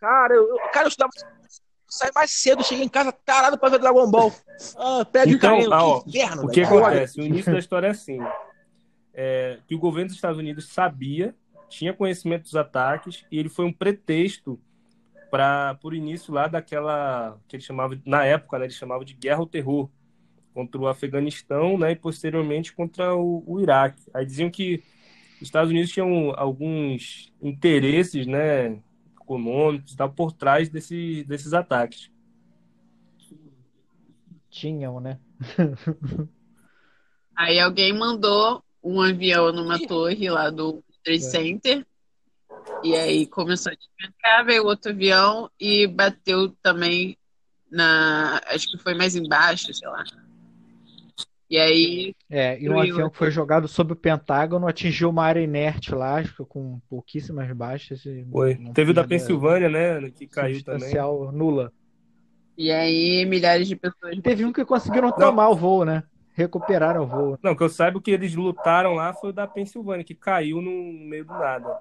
[0.00, 1.10] Cara, eu, cara, eu estudava.
[1.88, 4.32] Saí mais cedo, cheguei em casa tarado pra ver Dragon Ball.
[4.76, 6.76] Ah, pede Então, carinho, ah, ó, que inferno, O que velho.
[6.84, 7.20] acontece?
[7.20, 8.18] O início da história é assim:
[9.14, 11.34] é, que o governo dos Estados Unidos sabia,
[11.68, 14.60] tinha conhecimento dos ataques, e ele foi um pretexto
[15.30, 19.40] para por início lá daquela que ele chamava, na época, né, ele chamava de guerra
[19.40, 19.90] ao terror
[20.52, 24.02] contra o Afeganistão, né, e posteriormente contra o, o Iraque.
[24.14, 24.82] Aí diziam que
[25.36, 28.78] os Estados Unidos tinham alguns interesses, né,
[29.20, 32.10] econômicos, e tal, por trás desse, desses ataques.
[34.48, 35.18] Tinham, né?
[37.34, 41.28] Aí alguém mandou um avião numa torre lá do Trade É.
[41.28, 41.86] Center.
[42.82, 47.16] E aí começou a despencar, veio outro avião e bateu também
[47.70, 48.40] na.
[48.46, 50.04] Acho que foi mais embaixo, sei lá.
[51.50, 52.94] E aí, É, e um Destruiu.
[52.94, 56.80] avião que foi jogado sobre o Pentágono atingiu uma área inerte lá, acho que com
[56.88, 58.04] pouquíssimas baixas.
[58.06, 58.56] e Foi.
[58.72, 60.92] Teve o da Pensilvânia, né, que caiu também.
[61.32, 61.70] nula.
[62.56, 64.18] e aí milhares de pessoas.
[64.22, 66.02] Teve um que conseguiram tomar o voo, né?
[66.36, 67.38] Recuperaram o voo.
[67.42, 70.60] Não, que eu saiba o que eles lutaram lá foi o da Pensilvânia, que caiu
[70.60, 71.80] no meio do nada.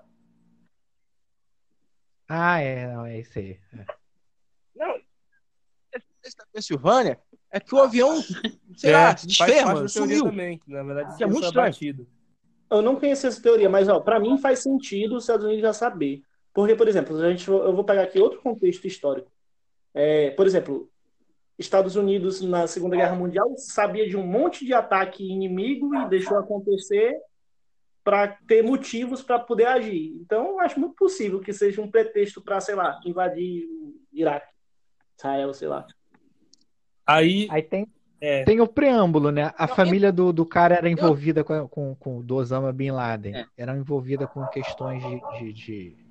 [2.28, 3.60] Ah, é, não, é isso aí.
[3.78, 3.86] É.
[4.76, 4.96] Não,
[6.24, 7.20] esse da Pensilvânia
[7.52, 8.22] é que o avião,
[8.76, 10.26] sei É, lá, se teoria sumiu.
[10.26, 11.68] também, que, na verdade, Que é muito estranho.
[11.68, 12.08] abatido.
[12.72, 15.74] Eu não conheço essa teoria, mas ó, para mim faz sentido os Estados Unidos já
[15.74, 16.24] saber.
[16.54, 19.32] Porque, por exemplo, a gente, eu vou pegar aqui outro contexto histórico.
[19.94, 20.90] É, por exemplo,
[21.58, 26.38] Estados Unidos na Segunda Guerra Mundial sabia de um monte de ataque inimigo e deixou
[26.38, 27.16] acontecer
[28.04, 30.14] para ter motivos para poder agir.
[30.20, 34.54] Então, acho muito possível que seja um pretexto para, sei lá, invadir o Iraque,
[35.18, 35.88] Israel, sei lá.
[37.06, 37.88] Aí, Aí tem,
[38.20, 39.54] é, tem o preâmbulo, né?
[39.58, 43.36] A Não, família do, do cara era envolvida com, com, com do Osama Bin Laden.
[43.36, 43.46] É.
[43.58, 45.22] Era envolvida com questões de.
[45.40, 46.03] de, de...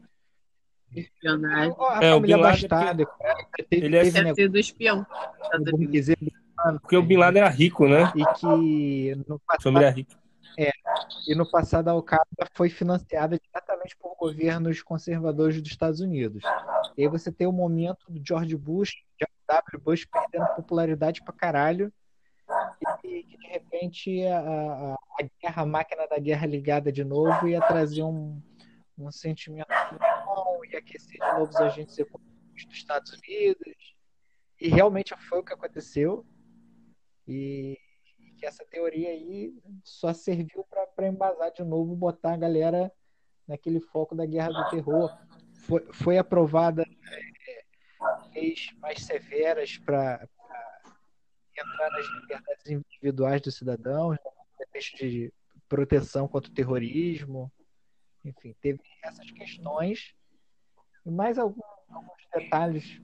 [0.95, 1.75] Espionagem.
[1.79, 2.69] A É, o Bin Laden.
[2.69, 3.07] Teve,
[3.71, 5.07] ele é- teve Deve negócio, ter do espião.
[6.81, 8.13] porque o Bin Laden era rico, né?
[8.15, 10.17] e que no A família era rica.
[11.27, 16.43] E no passado a Al-Qaeda foi financiada diretamente por governos conservadores dos Estados Unidos.
[16.97, 19.81] E aí você tem o momento do George Bush, George W.
[19.83, 21.93] Bush perdendo popularidade pra caralho.
[22.83, 27.49] E que de repente a, a, a guerra, a máquina da guerra ligada de novo
[27.49, 28.39] ia trazer um,
[28.99, 29.69] um sentimento
[30.35, 33.95] bom, ia aquecer de novo os agentes econômicos dos Estados Unidos.
[34.61, 36.27] E realmente foi o que aconteceu.
[37.27, 37.79] E
[38.38, 40.66] que essa teoria aí só serviu
[40.97, 42.92] para embasar de novo, botar a galera
[43.47, 45.16] naquele foco da guerra do terror.
[45.61, 50.29] Foi, foi aprovada é, leis mais severas para
[51.57, 54.18] entrar nas liberdades individuais dos cidadãos,
[54.57, 55.33] pretexto de
[55.68, 57.53] proteção contra o terrorismo.
[58.25, 60.14] Enfim, teve essas questões
[61.05, 61.61] e mais algum-
[61.91, 63.01] alguns detalhes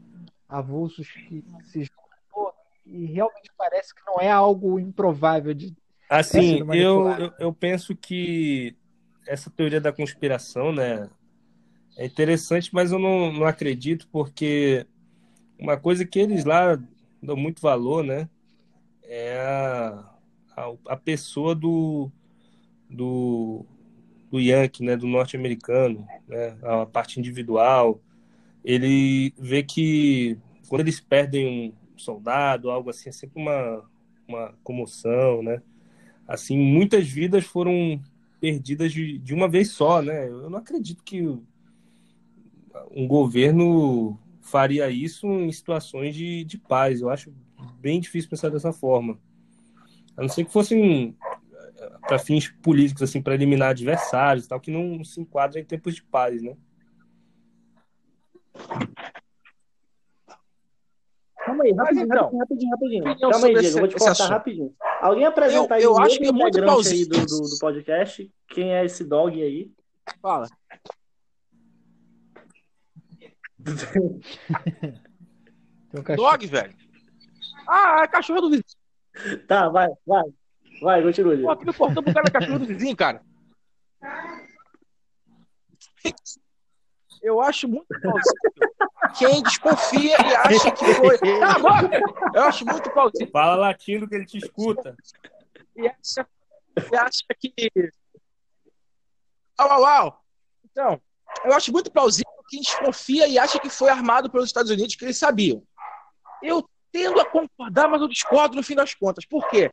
[0.48, 2.52] avulsos que se juntam
[2.86, 5.76] e realmente parece que não é algo improvável de
[6.08, 8.74] Assim, eu, eu, eu penso que
[9.26, 11.10] essa teoria da conspiração, né,
[11.98, 14.86] é interessante, mas eu não, não acredito, porque
[15.58, 16.80] uma coisa que eles lá
[17.22, 18.26] dão muito valor, né,
[19.02, 20.14] é a,
[20.56, 22.10] a, a pessoa do,
[22.88, 23.66] do,
[24.30, 28.00] do Yankee, né, do norte-americano, né, a parte individual.
[28.64, 30.38] Ele vê que
[30.68, 33.84] quando eles perdem um soldado, algo assim, é sempre uma,
[34.28, 35.62] uma comoção, né?
[36.28, 37.98] assim, muitas vidas foram
[38.38, 40.28] perdidas de, de uma vez só, né?
[40.28, 41.22] Eu não acredito que
[42.94, 47.00] um governo faria isso em situações de, de paz.
[47.00, 47.32] Eu acho
[47.80, 49.18] bem difícil pensar dessa forma.
[50.16, 51.16] A não ser que fossem
[52.00, 55.94] para fins políticos, assim, para eliminar adversários e tal, que não se enquadra em tempos
[55.94, 56.56] de paz, né?
[61.36, 63.30] calma aí, Mas então, rapidinho, rapidinho, rapidinho.
[63.30, 64.28] Calma aí, Diego, esse- eu vou te cortar assunto.
[64.30, 64.74] rapidinho.
[65.00, 68.30] Alguém apresenta aí Eu- eu o acho que é muito aí do, do, do podcast.
[68.48, 69.70] Quem é esse dog aí?
[70.20, 70.48] Fala.
[73.64, 74.20] Tem um.
[76.16, 76.74] Dog, velho.
[77.66, 78.64] Ah, é cachorro do vizinho.
[79.46, 80.24] Tá, vai, vai.
[80.80, 81.50] Vai, continua, Pô, Diego.
[81.50, 83.22] aqui no portão pro cara é cachorro do vizinho, cara.
[87.22, 88.78] Eu acho muito plausível.
[89.18, 91.18] Quem desconfia e acha que foi.
[91.18, 92.00] Cala a boca!
[92.34, 94.96] Eu acho muito plausível Fala latindo que ele te escuta.
[95.76, 96.26] e acha,
[96.92, 97.52] e acha que.
[99.56, 100.24] Au, au, au.
[100.70, 101.00] Então,
[101.44, 105.04] eu acho muito plausível quem desconfia e acha que foi armado pelos Estados Unidos, que
[105.04, 105.62] eles sabiam.
[106.42, 109.26] Eu tendo a concordar, mas eu discordo no fim das contas.
[109.26, 109.70] Por quê?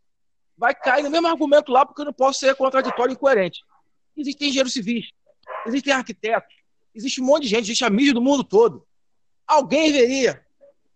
[0.57, 3.61] Vai cair no mesmo argumento lá, porque eu não posso ser contraditório e incoerente.
[4.15, 5.09] Existem engenheiros civis,
[5.65, 6.55] existem arquitetos,
[6.93, 8.87] existe um monte de gente, existe a mídia do mundo todo.
[9.45, 10.45] Alguém veria,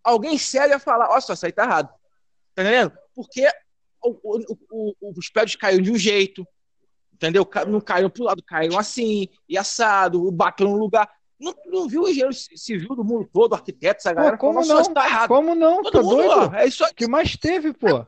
[0.04, 1.90] alguém sério ia falar: olha só, isso aí tá errado.
[2.56, 2.94] Tá entendendo?
[3.14, 3.46] Porque
[4.02, 6.48] o- o- o- o- os prédios caíram de um jeito,
[7.14, 7.46] entendeu?
[7.68, 11.10] Não caíram pro lado, caíram assim, e assado, bateu no lugar.
[11.38, 14.68] Não, não viu o engenheiro ci- civil do mundo todo, arquiteto, essa galera, como falando,
[14.70, 14.82] "Nossa, não?
[14.82, 15.28] isso tá errado.
[15.28, 15.82] Como não?
[15.84, 16.52] Todo Tá mundo, doido?
[16.52, 16.92] ó, é isso aí.
[16.92, 18.06] O que mais teve, pô?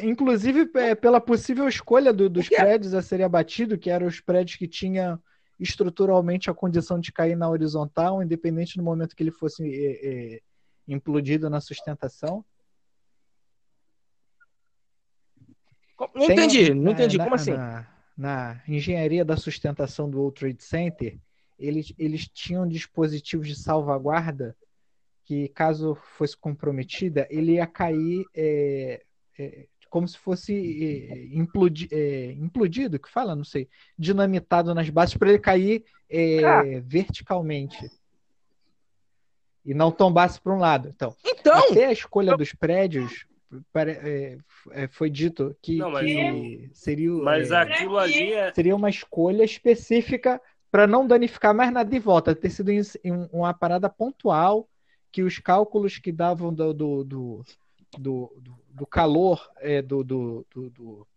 [0.00, 4.56] Inclusive é, pela possível escolha do- dos prédios a serem abatidos, que eram os prédios
[4.56, 5.20] que tinham
[5.60, 10.40] estruturalmente a condição de cair na horizontal, independente do momento que ele fosse é, é,
[10.88, 12.44] implodido na sustentação.
[16.14, 17.18] Não Tem entendi, não na- entendi.
[17.18, 17.52] na- Como assim?
[17.52, 21.18] Na, na engenharia da sustentação do World Trade Center,
[21.58, 24.56] eles, eles tinham dispositivos de salvaguarda
[25.24, 29.02] que, caso fosse comprometida, ele ia cair é,
[29.38, 35.14] é, como se fosse é, implodi- é, implodido, que fala, não sei, dinamitado nas bases
[35.18, 36.62] para ele cair é, Ah.
[36.82, 37.90] verticalmente
[39.64, 40.88] e não tombasse para um lado.
[40.88, 43.26] Então, Então, até a escolha dos prédios
[43.70, 44.38] pare-
[44.72, 48.50] é, foi dito que, Não, mas- que seria, Mas é, aquilo ali é.
[48.54, 53.28] seria uma escolha específica para não danificar mais nada de volta, ter sido em- em
[53.30, 54.66] uma parada pontual
[55.12, 57.44] que os cálculos que davam do, do, do,
[57.98, 61.08] do, do- do calor é, do, do, do, do-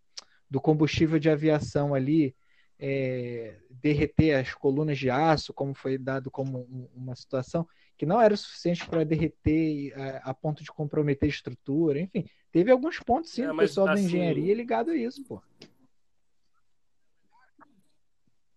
[0.50, 2.34] do combustível de aviação ali
[2.78, 8.20] é, derreter as colunas de aço, como foi dado como um- uma situação que não
[8.20, 12.98] era o suficiente para derreter é, a ponto de comprometer a estrutura, enfim, teve alguns
[13.00, 15.42] pontos sim É, do pessoal da assim, engenharia ligado a isso, pô.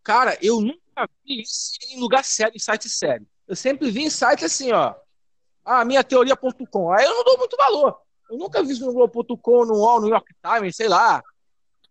[0.03, 3.25] cara, eu nunca vi isso em lugar sério, em site sério.
[3.47, 4.95] Eu sempre vi em site assim, ó.
[5.63, 6.91] Ah, minha teoria.com.
[6.91, 8.01] Aí eu não dou muito valor.
[8.29, 11.21] Eu nunca vi isso no Globo.com, no UOL, no New York Times, sei lá.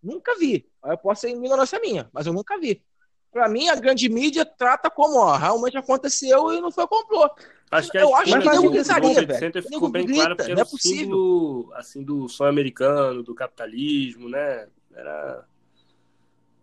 [0.03, 0.66] Nunca vi.
[0.85, 2.83] Eu posso ser ignorância minha, mas eu nunca vi.
[3.31, 7.29] Pra mim, a grande mídia trata como, ó, realmente aconteceu e não foi complô.
[7.70, 9.62] Acho que Eu acho escolha que do nego do gritaria, velho.
[9.62, 11.05] Ficou bem grita, claro porque não é possível.
[11.05, 14.68] símbolo assim, do sonho americano, do capitalismo, né?
[14.94, 15.44] Era...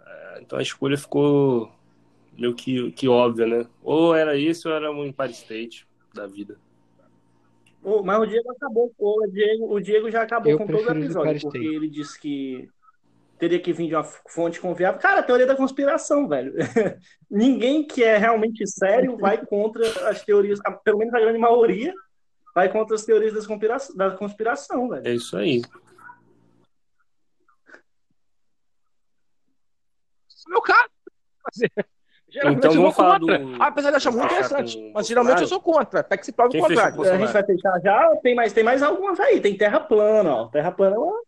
[0.06, 1.72] é, Então a escolha ficou
[2.36, 3.68] meio que, que óbvia, né?
[3.84, 6.58] Ou era isso ou era um Empire State da vida.
[7.86, 8.92] Ô, Mas o Diego acabou.
[8.98, 11.76] O Diego, o Diego já acabou Eu com todo o o episódio, porque State.
[11.76, 12.68] ele disse que
[13.38, 15.00] teria que vir de uma fonte confiável.
[15.00, 16.54] Cara, teoria da conspiração, velho.
[17.30, 21.94] Ninguém que é realmente sério vai contra as teorias, pelo menos a grande maioria,
[22.56, 25.08] vai contra as teorias das conspira- da conspiração, velho.
[25.08, 25.62] É isso aí.
[30.48, 30.90] Meu caso.
[32.36, 33.40] Geralmente Então eu vou falar contra.
[33.40, 34.78] do- Apesar de achar muito interessante.
[34.78, 36.02] com Mas geralmente eu sou contra.
[36.02, 37.02] Até que se prove o contrário.
[37.02, 39.40] A gente vai fechar já, tem mais, tem mais algumas aí.
[39.40, 40.46] Tem terra plana, ó.
[40.48, 41.22] Terra plana, é uma-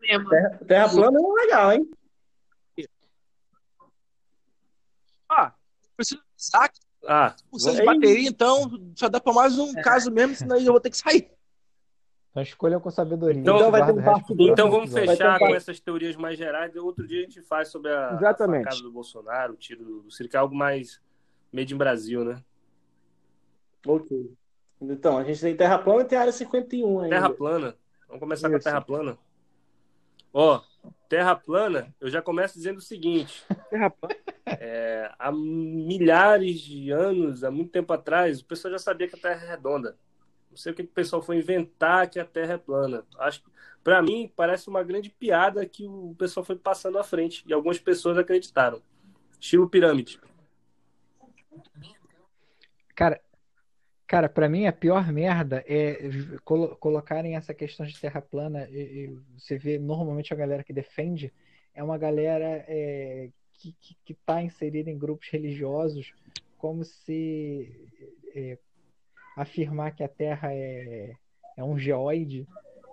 [0.00, 0.30] mesmo.
[0.30, 1.90] terra, terra plana é uma legal, hein?
[5.30, 5.52] Ah,
[5.96, 6.22] preciso
[7.06, 10.80] Ah, cento de bateria, então só dá pra mais um caso mesmo, senão eu vou
[10.80, 11.30] ter que sair.
[12.32, 13.40] Então escolha com sabedoria.
[13.40, 14.50] Então Guarda vai ter um parte dois.
[14.50, 16.74] então vamos fechar Vai ter um com essas teorias mais gerais.
[16.76, 20.10] Outro dia a gente faz sobre a, a facada do Bolsonaro, o tiro do, do
[20.10, 21.00] Ciro, que é algo mais
[21.52, 22.42] made in Brasil, né?
[23.86, 24.32] Ok.
[24.80, 27.16] Então, a gente tem terra plana e tem área 51 ainda.
[27.16, 27.76] Terra plana.
[28.06, 28.64] Vamos começar com a Isso.
[28.64, 29.18] terra plana.
[30.32, 30.62] Ó,
[31.08, 33.44] terra plana, eu já começo dizendo o seguinte:
[34.46, 39.20] é, há milhares de anos, há muito tempo atrás, o pessoal já sabia que a
[39.20, 39.96] Terra é redonda.
[40.52, 43.06] Não sei o que o pessoal foi inventar que a Terra é plana.
[43.18, 43.50] Acho que,
[43.82, 47.78] para mim, parece uma grande piada que o pessoal foi passando à frente e algumas
[47.78, 48.82] pessoas acreditaram.
[49.40, 50.20] Estilo pirâmide.
[52.94, 53.18] Cara,
[54.06, 56.10] cara, para mim a pior merda é
[56.44, 58.68] colo- colocarem essa questão de terra plana.
[58.70, 61.32] E, e você vê normalmente a galera que defende
[61.74, 66.12] é uma galera é, que, que, que tá inserida em grupos religiosos,
[66.58, 67.88] como se
[68.34, 68.58] é,
[69.36, 71.14] afirmar que a Terra é,
[71.56, 72.46] é um geoide,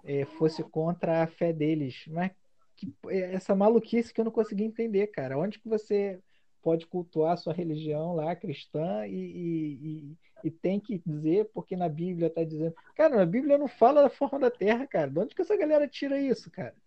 [0.04, 2.06] é, fosse contra a fé deles.
[2.08, 2.32] Mas
[2.76, 5.38] que, é essa maluquice que eu não consegui entender, cara.
[5.38, 6.20] Onde que você
[6.62, 11.76] pode cultuar a sua religião lá, cristã, e, e, e, e tem que dizer, porque
[11.76, 12.76] na Bíblia está dizendo.
[12.96, 15.10] Cara, na Bíblia não fala da forma da Terra, cara.
[15.10, 16.76] De onde que essa galera tira isso, cara?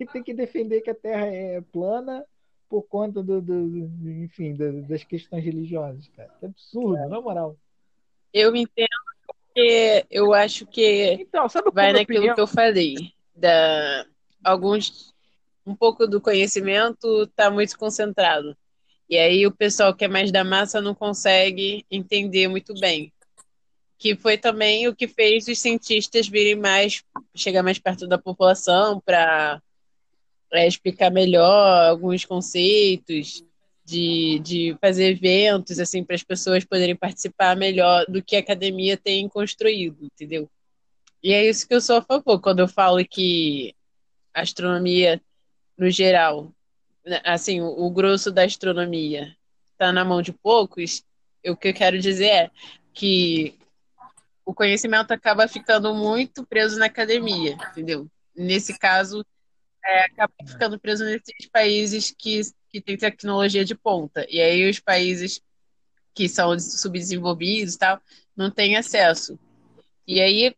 [0.00, 2.26] E tem que defender que a Terra é plana
[2.68, 4.56] por conta do, do, do enfim,
[4.88, 6.34] das questões religiosas, cara.
[6.42, 7.06] É absurdo, é.
[7.06, 7.56] na moral.
[8.34, 8.88] Eu entendo
[9.28, 12.34] porque eu acho que então, vai naquilo opinião?
[12.34, 13.14] que eu falei.
[13.36, 14.04] Da,
[14.42, 15.14] alguns
[15.64, 18.56] um pouco do conhecimento está muito concentrado.
[19.08, 23.12] E aí o pessoal que é mais da massa não consegue entender muito bem.
[23.96, 27.04] Que foi também o que fez os cientistas virem mais,
[27.34, 29.62] chegar mais perto da população para
[30.52, 33.44] é, explicar melhor alguns conceitos,
[33.84, 38.96] de, de fazer eventos assim para as pessoas poderem participar melhor do que a academia
[38.96, 40.48] tem construído, entendeu?
[41.22, 43.74] E é isso que eu sou a favor quando eu falo que
[44.32, 45.20] a astronomia
[45.76, 46.52] no geral,
[47.04, 49.36] né, assim, o, grosso da astronomia
[49.72, 51.02] está na mão de poucos.
[51.46, 52.50] O que eu quero dizer é
[52.92, 53.58] que
[54.44, 58.08] o conhecimento acaba ficando muito preso na academia, entendeu?
[58.36, 59.24] Nesse caso,
[59.84, 62.40] é, acaba ficando preso nesses países que,
[62.74, 64.26] que têm tecnologia de ponta.
[64.28, 65.40] E aí os países
[66.12, 68.00] que são subdesenvolvidos e tal,
[68.36, 69.38] não têm acesso.
[70.06, 70.52] E aí,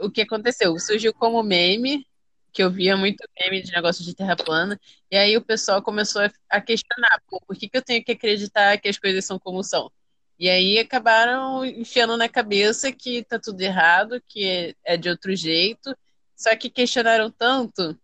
[0.00, 0.76] o que aconteceu?
[0.80, 2.04] Surgiu como meme,
[2.52, 6.22] que eu via muito meme de negócio de terra plana, e aí o pessoal começou
[6.48, 9.90] a questionar, por que, que eu tenho que acreditar que as coisas são como são?
[10.38, 15.96] E aí acabaram enfiando na cabeça que tá tudo errado, que é de outro jeito,
[16.36, 17.96] só que questionaram tanto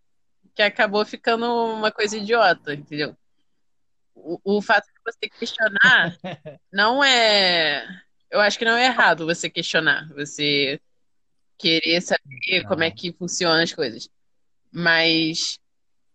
[0.55, 3.15] que acabou ficando uma coisa idiota, entendeu?
[4.19, 6.17] O, o fato de você questionar
[6.71, 7.85] não é.
[8.29, 10.79] Eu acho que não é errado você questionar, você
[11.57, 14.09] querer saber como é que funcionam as coisas.
[14.71, 15.59] Mas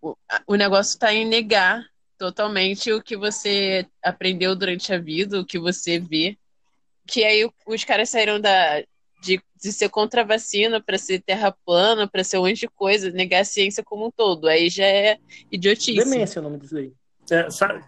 [0.00, 1.84] o, o negócio está em negar
[2.18, 6.36] totalmente o que você aprendeu durante a vida, o que você vê.
[7.06, 8.80] Que aí os caras saíram da,
[9.22, 12.68] de, de ser contra a vacina para ser terra plana, para ser um monte de
[12.68, 14.48] coisa, negar a ciência como um todo.
[14.48, 15.18] Aí já é
[15.50, 15.98] idiotice.
[15.98, 16.92] Demência é o nome disso aí.
[17.30, 17.84] É, sabe?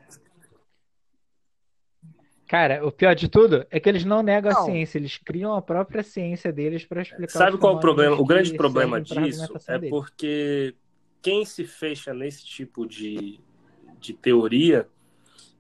[2.47, 4.61] Cara, o pior de tudo é que eles não negam não.
[4.61, 7.39] a ciência, eles criam a própria ciência deles para explicar.
[7.39, 8.17] Sabe qual é o problema?
[8.21, 9.91] O grande problema disso é dele.
[9.91, 10.75] porque
[11.23, 13.41] quem se fecha nesse tipo de,
[13.99, 14.87] de teoria,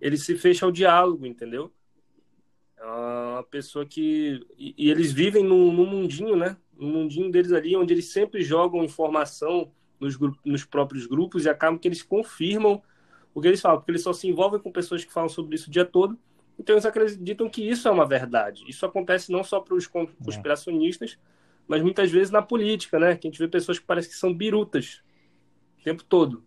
[0.00, 1.72] ele se fecha ao diálogo, entendeu?
[2.84, 4.46] uma pessoa que.
[4.58, 6.56] E, e eles vivem num, num, mundinho, né?
[6.78, 11.78] Um mundinho deles ali, onde eles sempre jogam informação nos, nos próprios grupos e acabam
[11.78, 12.82] que eles confirmam
[13.34, 15.68] o que eles falam, porque eles só se envolvem com pessoas que falam sobre isso
[15.68, 16.18] o dia todo.
[16.58, 18.64] Então eles acreditam que isso é uma verdade.
[18.68, 20.06] Isso acontece não só para os é.
[20.24, 21.18] conspiracionistas,
[21.66, 23.16] mas muitas vezes na política, né?
[23.16, 25.02] Que a gente vê pessoas que parecem que são birutas
[25.80, 26.44] o tempo todo.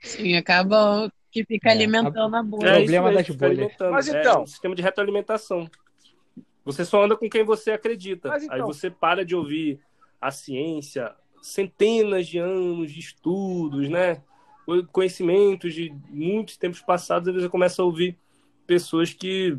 [0.00, 2.68] Sim, acabam que fica é, alimentando a, a bolha.
[2.68, 3.72] É, problema das bolhas.
[3.90, 5.70] Mas então, é um sistema de retroalimentação.
[6.64, 8.36] Você só anda com quem você acredita.
[8.36, 8.48] Então...
[8.50, 9.80] Aí você para de ouvir
[10.20, 14.22] a ciência, centenas de anos de estudos, né?
[14.92, 18.16] Conhecimentos de muitos tempos passados, às vezes você começa a ouvir
[18.66, 19.58] pessoas que,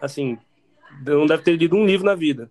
[0.00, 0.36] assim,
[1.04, 2.50] não deve ter lido um livro na vida.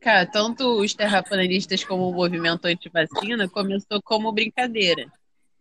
[0.00, 5.06] Cara, tanto os terraplanistas como o movimento anti-vacina começou como brincadeira.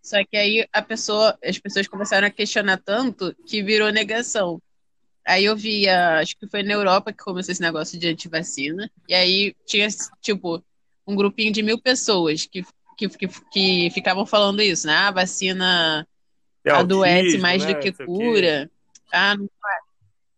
[0.02, 4.60] Só que aí a pessoa, as pessoas começaram a questionar tanto que virou negação.
[5.26, 8.90] Aí eu via, acho que foi na Europa que começou esse negócio de antivacina.
[9.08, 9.88] E aí tinha,
[10.22, 10.64] tipo,
[11.06, 12.64] um grupinho de mil pessoas que,
[12.98, 14.94] que, que, que ficavam falando isso, né?
[14.94, 16.08] Ah, a vacina
[16.66, 17.74] é adoece autismo, mais né?
[17.74, 18.72] do que cura.
[19.12, 19.50] Ah, não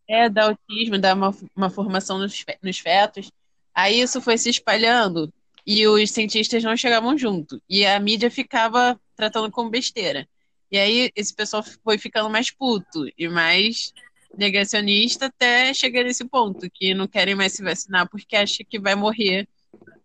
[0.08, 3.32] é, dá autismo, dá uma, uma formação nos, nos fetos.
[3.74, 5.34] Aí isso foi se espalhando
[5.66, 7.62] e os cientistas não chegavam junto.
[7.70, 10.28] E a mídia ficava tratando como besteira.
[10.72, 13.94] E aí esse pessoal foi ficando mais puto e mais
[14.38, 18.96] negacionista até chegar nesse ponto, que não querem mais se vacinar porque acham que vai
[18.96, 19.48] morrer.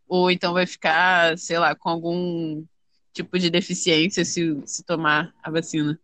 [0.06, 2.64] Ou então vai ficar, sei lá, com algum
[3.12, 5.98] tipo de deficiência se, se tomar a vacina.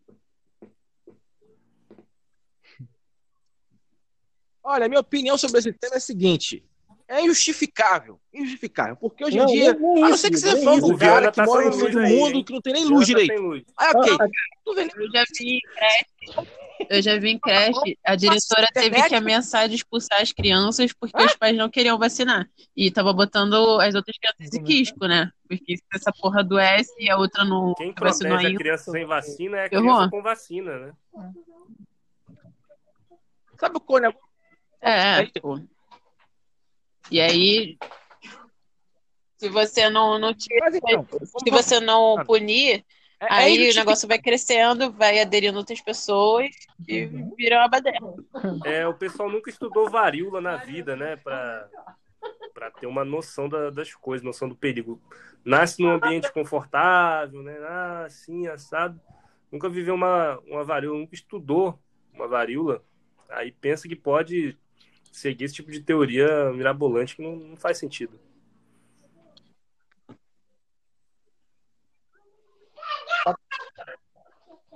[4.62, 6.64] Olha, minha opinião sobre esse tema é a seguinte:
[7.06, 8.18] é injustificável.
[8.32, 8.96] Injustificável.
[8.96, 11.30] Porque hoje em não, dia, não, não a não ser que você for um cara
[11.30, 13.40] que tá mora no mundo, que não tem nem luz direito.
[13.40, 13.62] Luz.
[13.76, 14.16] Ah, ok.
[14.18, 14.28] Ah,
[14.96, 15.60] eu já vi.
[16.88, 17.98] Eu já vi em creche.
[18.04, 21.26] A diretora teve que ameaçar de expulsar as crianças porque ah?
[21.26, 22.48] os pais não queriam vacinar.
[22.76, 25.30] E tava botando as outras crianças de quisco, né?
[25.48, 28.50] Porque se essa porra adoece e a outra não Quem vacinou ainda.
[28.50, 30.92] a criança sem vacina é a criança com vacina, né?
[33.58, 34.16] Sabe o que
[34.80, 35.60] É, pô.
[37.10, 37.76] E aí,
[39.36, 42.84] se você não, não tira, então, se você não punir,
[43.24, 46.50] é- é aí o negócio vai crescendo, vai aderindo outras pessoas
[46.88, 47.06] e
[47.36, 48.14] vira uma baderna.
[48.64, 51.16] É, o pessoal nunca estudou varíola na vida, né?
[51.16, 51.68] Pra,
[52.52, 55.00] pra ter uma noção da- das coisas, noção do perigo.
[55.44, 57.56] Nasce num ambiente confortável, né?
[57.62, 59.00] Ah, assim, assado.
[59.52, 61.78] Nunca viveu uma, uma varíola, nunca estudou
[62.12, 62.82] uma varíola.
[63.28, 64.56] Aí pensa que pode
[65.12, 68.18] seguir esse tipo de teoria mirabolante que não, não faz sentido.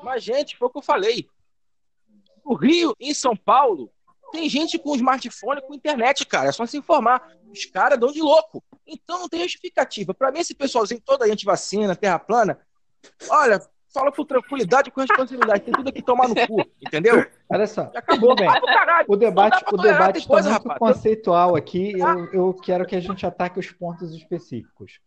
[0.02, 1.28] Mas, gente, foi o que eu falei.
[2.44, 3.90] No Rio, em São Paulo,
[4.30, 6.48] tem gente com smartphone, com internet, cara.
[6.48, 7.36] É só se informar.
[7.50, 8.62] Os caras dão de louco.
[8.86, 10.14] Então não tem justificativa.
[10.14, 12.58] Pra mim, esse pessoalzinho todo aí antivacina, terra plana,
[13.30, 13.60] olha,
[13.92, 15.62] fala com tranquilidade e com responsabilidade.
[15.62, 17.26] Tem tudo aqui tomar no cu, entendeu?
[17.50, 17.90] Olha só.
[17.92, 18.34] Já acabou.
[18.34, 18.48] Bem.
[19.06, 20.78] O debate, o debate está muito rapaz.
[20.78, 21.98] conceitual aqui.
[21.98, 25.00] Eu, eu quero que a gente ataque os pontos específicos.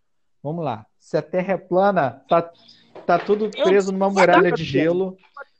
[0.43, 0.85] Vamos lá.
[0.97, 2.51] Se a Terra é plana, tá,
[3.05, 5.17] tá tudo Eu- preso numa muralha de gelo.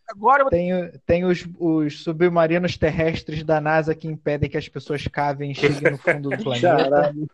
[0.07, 5.07] Agora eu Tem, tem os, os submarinos terrestres da NASA que impedem que as pessoas
[5.07, 6.77] cavem e cheguem no fundo do planeta.
[6.89, 7.29] Caralho.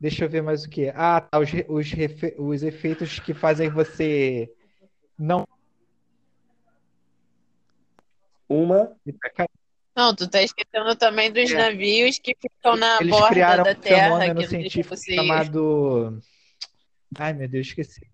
[0.00, 0.92] Deixa eu ver mais o que.
[0.94, 1.38] Ah, tá.
[1.38, 4.52] Os, os, refe- os efeitos que fazem você
[5.18, 5.46] não.
[8.48, 8.92] Uma.
[9.98, 11.56] Não, tu tá esquecendo também dos É.
[11.56, 15.14] navios que ficam na Eles borda criaram da um Terra, fenômeno que não científico você...
[15.16, 16.22] chamado.
[17.18, 18.08] Ai, meu Deus, esqueci.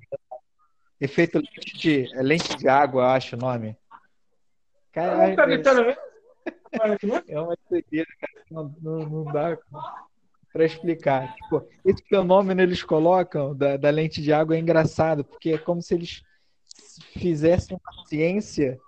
[0.98, 3.76] Efeito lente de, é lente de água, eu acho o nome.
[4.92, 6.00] Cara, Tá gritando mesmo?
[7.28, 8.44] é uma doideira, cara.
[8.50, 9.58] Não, não, não dá
[10.54, 11.34] para explicar.
[11.34, 15.82] Tipo, esse fenômeno eles colocam da, da lente de água é engraçado, porque é como
[15.82, 16.22] se eles
[17.12, 18.80] fizessem uma ciência,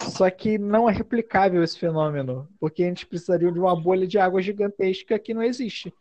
[0.00, 4.18] só que não é replicável esse fenômeno, porque a gente precisaria de uma bolha de
[4.18, 5.94] água gigantesca que não existe.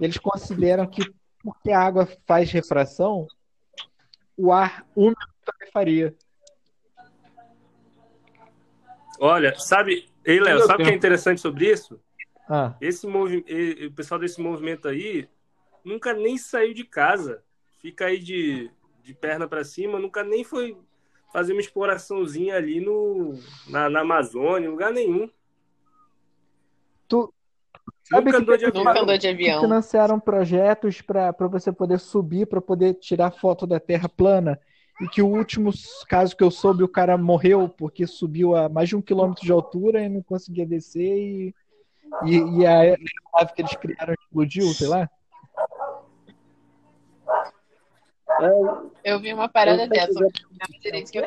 [0.00, 1.02] Eles consideram que
[1.42, 3.26] porque a água faz refração,
[4.36, 6.14] o ar úmido também faria.
[9.18, 12.00] Olha, sabe, ei, Léo, sabe o que é interessante sobre isso?
[12.48, 13.44] Ah, Esse movi...
[13.46, 15.28] e- o pessoal desse movimento aí
[15.84, 17.42] nunca nem saiu de casa.
[17.78, 18.70] Fica aí de,
[19.02, 20.76] de perna para cima, nunca nem foi
[21.32, 23.34] fazer uma exploraçãozinha ali no,
[23.68, 25.28] na, na Amazônia, em lugar nenhum.
[27.08, 27.32] Tu
[28.04, 28.84] sabe nunca que andou de avião.
[28.84, 29.60] Nunca andou de avião.
[29.60, 34.60] financiaram projetos para você poder subir, para poder tirar foto da Terra plana.
[35.00, 35.72] E que o último
[36.08, 39.50] caso que eu soube, o cara morreu porque subiu a mais de um quilômetro de
[39.50, 41.54] altura e não conseguia descer e,
[42.24, 45.08] e, e a aeronave que eles criaram explodiu, sei lá.
[49.04, 51.24] Eu vi uma parada Eu dessa, pesquisei- mas não lembro direito que eu...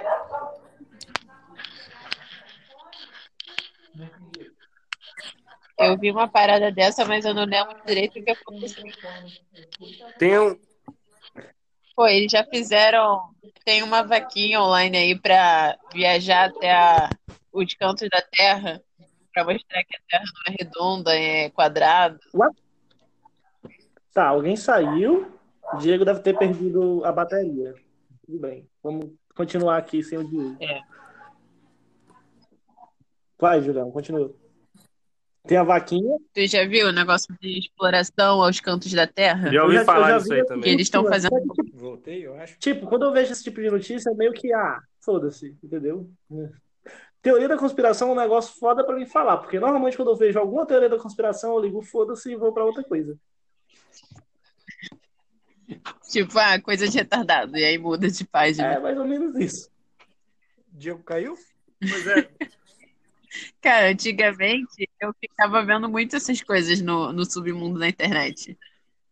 [5.80, 8.84] Eu vi uma parada dessa, mas eu não lembro direito o que aconteceu.
[10.18, 10.58] Tem um,
[11.96, 13.22] Pô, eles já fizeram.
[13.66, 17.10] Tem uma vaquinha online aí pra viajar até a-
[17.52, 18.82] os cantos da Terra,
[19.34, 22.18] pra mostrar que a Terra não é redonda, é quadrada.
[24.14, 25.32] Tá, alguém saiu.
[25.80, 27.74] Diego deve ter perdido a bateria.
[28.26, 28.68] Tudo bem.
[28.84, 30.58] Vamos continuar aqui sem o Diego.
[30.62, 30.82] É.
[33.40, 34.34] Vai, Julião, continua.
[35.46, 36.18] Tem a vaquinha.
[36.34, 39.52] Tu já viu o negócio de exploração aos cantos da Terra?
[39.52, 40.64] já ouvi Eu já- eu falar já disso aí também.
[40.64, 41.38] Que eles estão fazendo.
[41.54, 42.58] tipo, Voltei, eu acho.
[42.60, 46.10] Tipo, quando eu vejo esse tipo de notícia, é meio que, ah, foda-se, entendeu?
[47.22, 50.40] Teoria da conspiração é um negócio foda pra mim falar, porque normalmente quando eu vejo
[50.40, 53.18] alguma teoria da conspiração, eu ligo foda-se e vou pra outra coisa.
[56.10, 57.58] Tipo, ah, coisa de retardado.
[57.58, 58.74] E aí muda de página.
[58.74, 59.70] É mais ou menos isso.
[60.72, 61.36] Diego caiu?
[61.80, 62.30] Pois é,
[63.62, 68.58] Cara, antigamente eu ficava vendo muito essas coisas no, no submundo da internet.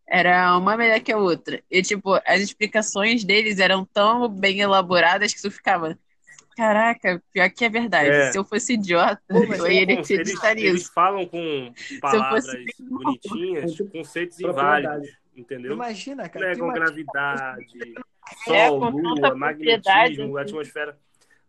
[0.08, 1.64] Era uma melhor que a outra.
[1.72, 5.98] E, tipo, as explicações deles eram tão bem elaboradas que tu ficava.
[6.56, 8.10] Caraca, pior que é verdade.
[8.10, 8.32] É.
[8.32, 10.92] Se eu fosse idiota, Mas eu iria eles, acreditar eles nisso.
[10.94, 12.46] falam com palavras
[12.80, 15.74] bonitinhas, conceitos inválidos, entendeu?
[15.74, 16.50] Imagina, cara.
[16.50, 17.94] Negam imagina- gravidade,
[18.48, 20.50] É, sol, lua, magnetismo, assim.
[20.50, 20.98] atmosfera.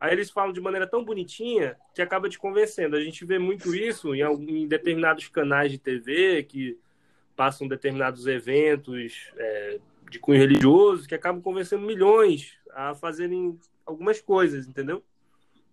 [0.00, 2.96] Aí eles falam de maneira tão bonitinha que acaba te convencendo.
[2.96, 6.76] A gente vê muito isso em, em determinados canais de TV que
[7.36, 9.78] passam determinados eventos é,
[10.10, 13.56] de cunho religioso que acabam convencendo milhões a fazerem
[13.86, 15.04] algumas coisas, entendeu?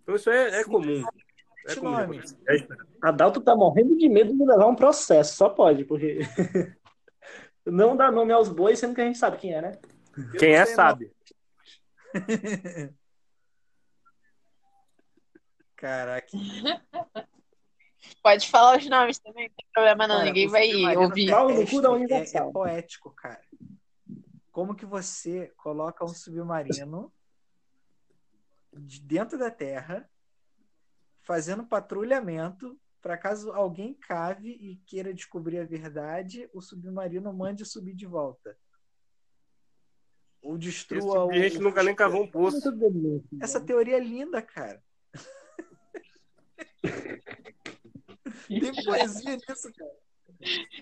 [0.02, 1.04] Então isso é, é comum.
[1.66, 2.20] É comum.
[2.48, 2.66] É.
[3.02, 6.20] Adalto tá morrendo de medo de levar um processo, só pode, porque
[7.66, 9.78] não dá nome aos bois, sendo que a gente sabe quem é, né?
[10.38, 11.12] Quem é sabe.
[15.76, 16.28] Caraca.
[18.22, 21.30] Pode falar os nomes também, não tem problema não, Cara, ninguém vai ouvir.
[21.30, 22.46] No cu da Universal.
[22.46, 23.40] É, é poético, cara.
[24.52, 27.12] Como que você coloca um submarino
[28.72, 30.08] de dentro da Terra
[31.22, 37.94] fazendo patrulhamento para caso alguém cave e queira descobrir a verdade, o submarino mande subir
[37.94, 38.56] de volta.
[40.42, 41.30] Ou destrua tipo o.
[41.30, 42.72] de gente nunca nem cavou um poço.
[42.72, 43.28] Bonito.
[43.42, 44.82] Essa teoria é linda, cara.
[48.48, 49.92] Tem poesia nisso, cara.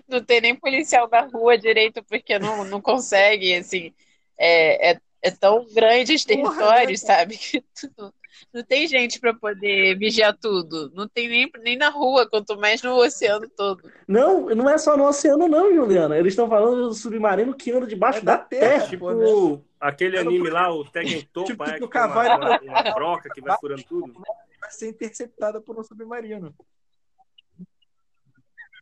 [0.07, 3.93] Não tem nem policial da rua direito, porque não, não consegue, assim,
[4.37, 7.37] é, é, é tão grande os Porra, territórios, né, sabe?
[7.37, 8.13] Que tu-
[8.53, 10.91] não tem gente para poder vigiar tudo.
[10.93, 13.91] Não tem nem, nem na rua, quanto mais no oceano todo.
[14.07, 16.17] Não, não é só no oceano, não, Juliana.
[16.17, 18.87] Eles estão falando do submarino que anda debaixo É da, da terra, terra.
[18.89, 19.61] Tipo Pô, né?
[19.79, 22.43] aquele não anime lá, o Tekken Topa, Tipo, é, que que o tem uma, cavalo-
[22.65, 24.21] uma, uma broca que vai furando tudo.
[24.61, 26.53] Vai ser interceptada por um submarino.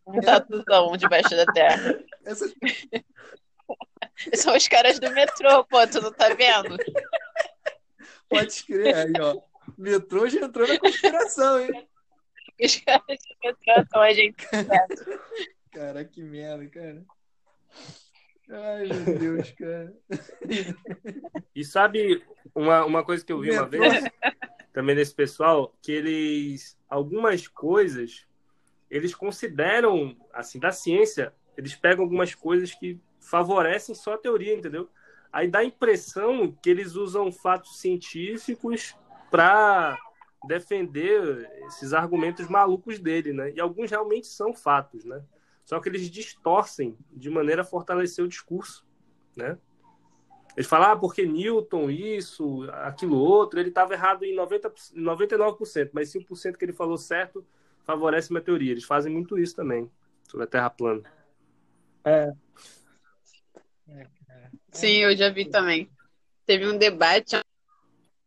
[0.06, 2.00] Um tatuzão debaixo da terra.
[2.26, 2.50] Essa
[4.34, 6.78] São os caras do metrô, pô, tu não tá vendo?
[8.30, 9.42] Pode crer aí, ó.
[9.78, 11.88] Metrô já entrou na conspiração, hein?
[12.60, 14.48] Os caras são a gente.
[15.72, 17.06] Cara, que merda, cara.
[18.50, 19.94] Ai, meu Deus, cara.
[21.54, 22.24] E sabe
[22.56, 24.06] uma, uma coisa que eu vi uma vez
[24.74, 28.26] também desse pessoal, que eles, algumas coisas,
[28.90, 34.90] eles consideram, assim, da ciência, eles pegam algumas coisas que favorecem só a teoria, entendeu?
[35.32, 38.96] Aí dá a impressão que eles usam fatos científicos
[39.30, 39.98] para
[40.48, 43.52] defender esses argumentos malucos dele, né?
[43.52, 45.24] E alguns realmente são fatos, né?
[45.66, 48.86] Só que eles distorcem de maneira a fortalecer o discurso,
[49.36, 49.58] né?
[50.56, 56.12] Eles falam, ah, porque Newton, isso, aquilo outro, ele estava errado em 90, 99%, mas
[56.12, 57.46] 5% que ele falou certo
[57.84, 58.72] favorece minha teoria.
[58.72, 59.92] Eles fazem muito isso também,
[60.24, 61.04] sobre a Terra plana.
[64.78, 65.90] Sim, eu já vi também.
[66.46, 67.36] Teve um debate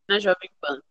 [0.08, 0.82] na Jovem Pan.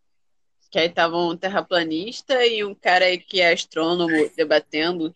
[0.71, 5.13] Que aí tava um terraplanista e um cara que é astrônomo debatendo.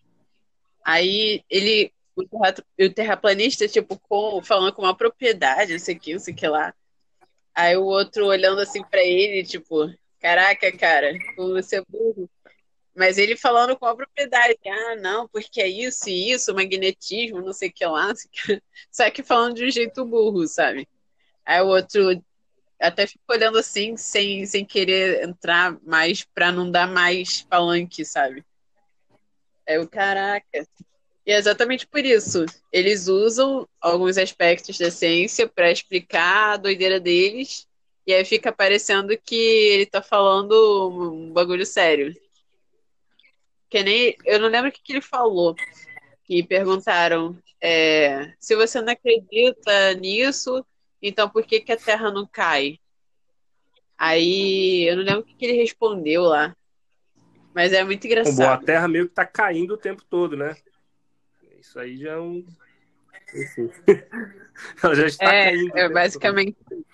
[0.83, 5.99] Aí ele, o, terra, o terraplanista, tipo, com, falando com uma propriedade, não sei o
[5.99, 6.73] que, não sei o que lá.
[7.55, 9.89] Aí o outro olhando assim pra ele, tipo,
[10.19, 12.29] caraca, cara, como você é burro.
[12.95, 17.51] Mas ele falando com a propriedade, ah, não, porque é isso e isso, magnetismo, não
[17.51, 18.13] sei o que lá,
[18.91, 20.87] só que falando de um jeito burro, sabe?
[21.45, 22.23] Aí o outro
[22.79, 28.45] até ficou olhando assim, sem, sem querer entrar mais, pra não dar mais palanque, sabe?
[29.65, 30.67] É o caraca.
[31.25, 32.45] E é exatamente por isso.
[32.71, 37.65] Eles usam alguns aspectos da ciência para explicar a doideira deles,
[38.05, 42.13] e aí fica parecendo que ele tá falando um bagulho sério.
[43.74, 44.15] Que nem.
[44.24, 45.55] Eu não lembro o que, que ele falou.
[46.26, 50.63] Que perguntaram: é, se você não acredita nisso,
[51.01, 52.80] então por que, que a Terra não cai?
[53.97, 56.55] Aí eu não lembro o que, que ele respondeu lá.
[57.51, 58.63] Mas é muito Bom, a engraçado.
[58.63, 60.55] Terra meio que tá caindo o tempo todo, né?
[61.59, 62.45] Isso aí já é um.
[63.34, 63.71] Enfim.
[64.84, 65.76] Ela já está É, caindo.
[65.80, 66.57] é basicamente.
[66.69, 66.86] todo,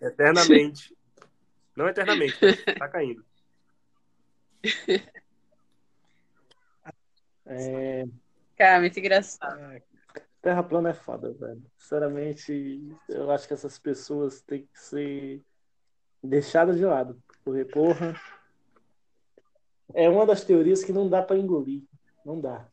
[0.00, 0.92] eternamente.
[1.76, 3.24] Não eternamente, mas tá caindo.
[7.46, 8.04] É,
[8.56, 9.82] Cara, muito engraçado.
[10.40, 11.62] Terra plana é foda, velho.
[11.76, 15.42] Sinceramente, eu acho que essas pessoas têm que ser
[16.22, 17.20] deixadas de lado.
[17.44, 18.18] Porque, porra,
[19.92, 21.82] é uma das teorias que não dá pra engolir.
[22.24, 22.66] Não dá.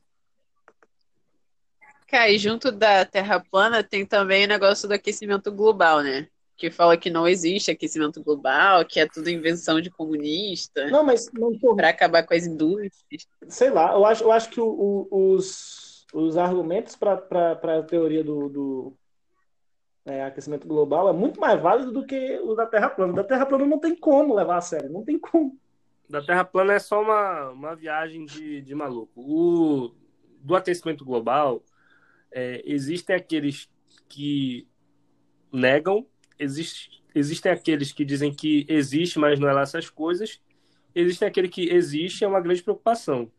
[2.07, 6.29] Cara, e junto da Terra plana tem também o negócio do aquecimento global, né?
[6.63, 11.29] Que fala que não existe aquecimento global, que é tudo invenção de comunista, Não, mas
[11.33, 11.75] não tô.
[11.75, 13.27] para acabar com as indústrias.
[13.49, 17.15] Sei lá, eu acho, eu acho que o- o- os, os argumentos para
[17.51, 18.93] a teoria do, do
[20.05, 23.11] é, aquecimento global é muito mais válido do que o da Terra plana.
[23.11, 25.59] O da Terra plana não tem como levar a sério, não tem como.
[26.09, 29.11] Da Terra plana é só uma, uma viagem de, de maluco.
[29.19, 29.91] O,
[30.39, 31.61] do aquecimento global,
[32.31, 33.69] é, existem aqueles
[34.07, 34.65] que
[35.51, 36.07] negam,
[36.39, 40.41] existe, existem aqueles que dizem que existe, mas não é lá essas coisas,
[40.93, 43.31] existem aquele que existe, é uma grande preocupação.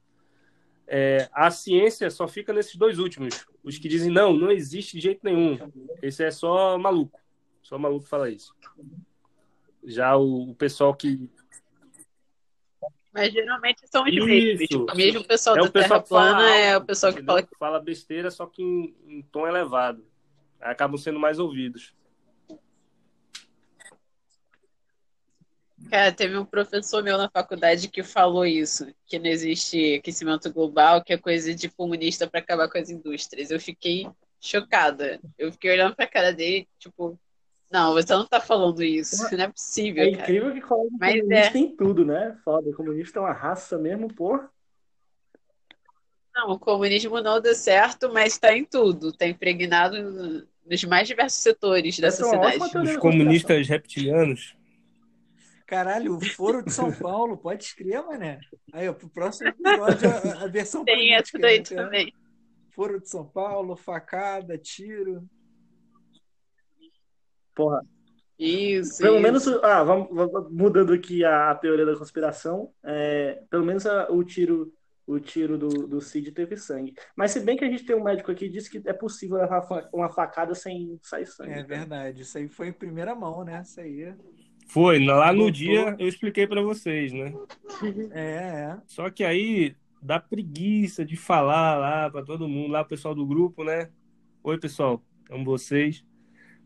[0.87, 3.47] É, a ciência só fica nesses dois últimos.
[3.63, 5.59] Os que dizem não, não existe de jeito nenhum.
[6.03, 7.19] Esse é só maluco.
[7.63, 8.55] Só maluco fala isso.
[9.83, 11.29] Já o, o pessoal que
[13.13, 14.27] Mas geralmente são os Isso.
[14.27, 14.69] mesmos.
[14.69, 17.13] Tipo, mesmo o pessoal É da o pessoal Terra que fala plana é o pessoal
[17.13, 20.05] que fala que fala besteira, só que em, em tom elevado.
[20.61, 21.95] Aí acabam sendo mais ouvidos.
[25.91, 31.03] Cara, teve um professor meu na faculdade que falou isso, que não existe aquecimento global,
[31.03, 33.51] que é coisa de comunista para acabar com as indústrias.
[33.51, 34.09] Eu fiquei
[34.41, 35.21] chocada.
[35.39, 37.19] Eu fiquei olhando pra cara dele, tipo,
[37.71, 39.23] não, você não tá falando isso.
[39.37, 40.23] Não é possível, É cara.
[40.23, 41.51] incrível que colégio Mas comunista é.
[41.51, 42.37] tem tudo, né?
[42.45, 44.41] Foda, o comunista é uma raça mesmo, pô.
[46.35, 49.13] Não, o comunismo não deu certo, mas tá em tudo.
[49.13, 52.79] Tá impregnado no- nos mais diversos setores da Essa é uma sociedade.
[52.89, 54.57] Os da comunistas reptilianos.
[55.67, 58.39] Caralho, o Foro de São Paulo, pode escrever, mané.
[58.73, 62.15] Aí, ó, pro próximo episódio, a, a versão Tem essa política, daí né, também.
[62.71, 65.27] Foro de São Paulo, facada, tiro.
[67.55, 67.83] Porra.
[68.39, 69.23] Isso, Pelo isso.
[69.23, 74.11] menos, ah, vamos, vamos- mudando aqui a, a teoria da conspiração, é, pelo menos a-
[74.11, 74.73] o tiro,
[75.07, 76.95] o tiro do, do Cid teve sangue.
[77.17, 79.37] Mas se bem que a gente tem um médico aqui que disse que é possível
[79.37, 81.53] levar uma facada sem sair sangue.
[81.53, 81.67] É cara.
[81.67, 82.23] verdade.
[82.23, 83.63] Isso aí foi em primeira mão, né?
[83.63, 84.13] Isso aí.
[84.67, 85.51] Foi, lá no Voltou.
[85.53, 87.33] dia eu expliquei pra vocês, né?
[88.13, 88.79] É, é.
[88.87, 93.27] Só que aí dá preguiça de falar lá pra todo mundo, lá o pessoal do
[93.27, 93.91] grupo, né?
[94.43, 96.05] Oi, pessoal, amo vocês.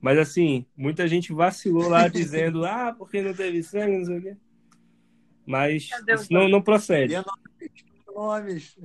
[0.00, 4.22] Mas assim, muita gente vacilou lá dizendo, ah, porque não teve sangue, não sei o
[4.22, 4.36] quê.
[5.46, 5.88] Mas
[6.30, 7.14] não, não procede.
[8.14, 8.76] Nomes.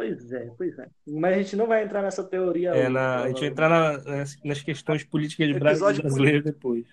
[0.00, 0.88] Pois é, pois é.
[1.06, 3.68] Mas a gente não vai entrar nessa teoria É, hoje, na- a gente vai entrar
[3.68, 6.86] na- nas, nas questões políticas brasileiras depois.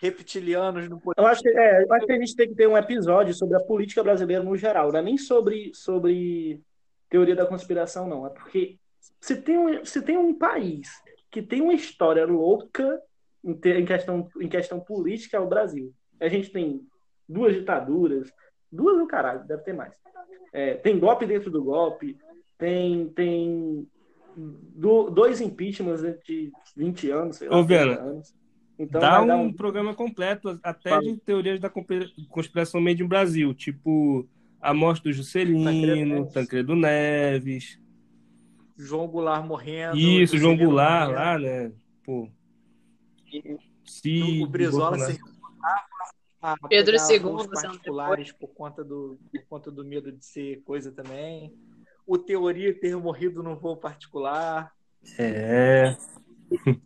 [0.00, 2.76] Reptilianos no Eu acho, que, é, eu acho que a gente tem que ter um
[2.76, 6.60] episódio sobre a política brasileira no geral, não é nem sobre, sobre
[7.10, 8.26] teoria da conspiração, não.
[8.26, 8.78] É porque
[9.20, 10.88] se tem um, se tem um país
[11.30, 12.98] que tem uma história louca
[13.44, 15.92] em, ter- em questão, em questão política, é o Brasil.
[16.20, 16.80] A gente tem
[17.28, 18.30] duas ditaduras,
[18.74, 19.94] duas no caralho, deve ter mais.
[20.52, 22.16] É, tem golpe dentro do golpe,
[22.58, 23.86] tem, tem
[24.36, 28.34] do- dois impeachments dentro de 20 anos, sei lá, Ô, Viana, 30 anos.
[28.76, 31.02] Então Dá um um programa completo, até Fala.
[31.02, 31.70] de teorias da
[32.28, 34.28] conspiração made in Brasil, tipo
[34.60, 36.32] a morte do Tancredo Juscelino, Neves.
[36.32, 37.78] Tancredo Neves.
[38.76, 39.96] João Goulart morrendo.
[39.96, 41.20] Isso, João Goulart morrendo.
[41.20, 41.72] lá, né?
[42.04, 42.28] Pô.
[43.84, 45.33] Cid, o Brizola Bolsonaro.
[46.68, 51.52] Pedro pegar II particulares por conta, do, por conta do medo de ser coisa também.
[52.06, 54.72] O Teoria ter morrido no voo particular.
[55.18, 55.96] É.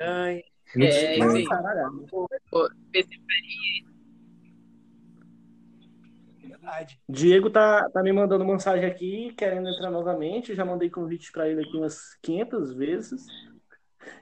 [0.00, 1.18] É,
[2.94, 3.18] esse-
[6.42, 7.00] Verdade.
[7.08, 10.54] Diego tá, tá me mandando mensagem aqui, querendo entrar novamente.
[10.54, 13.26] Já mandei convite para ele aqui umas 500 vezes.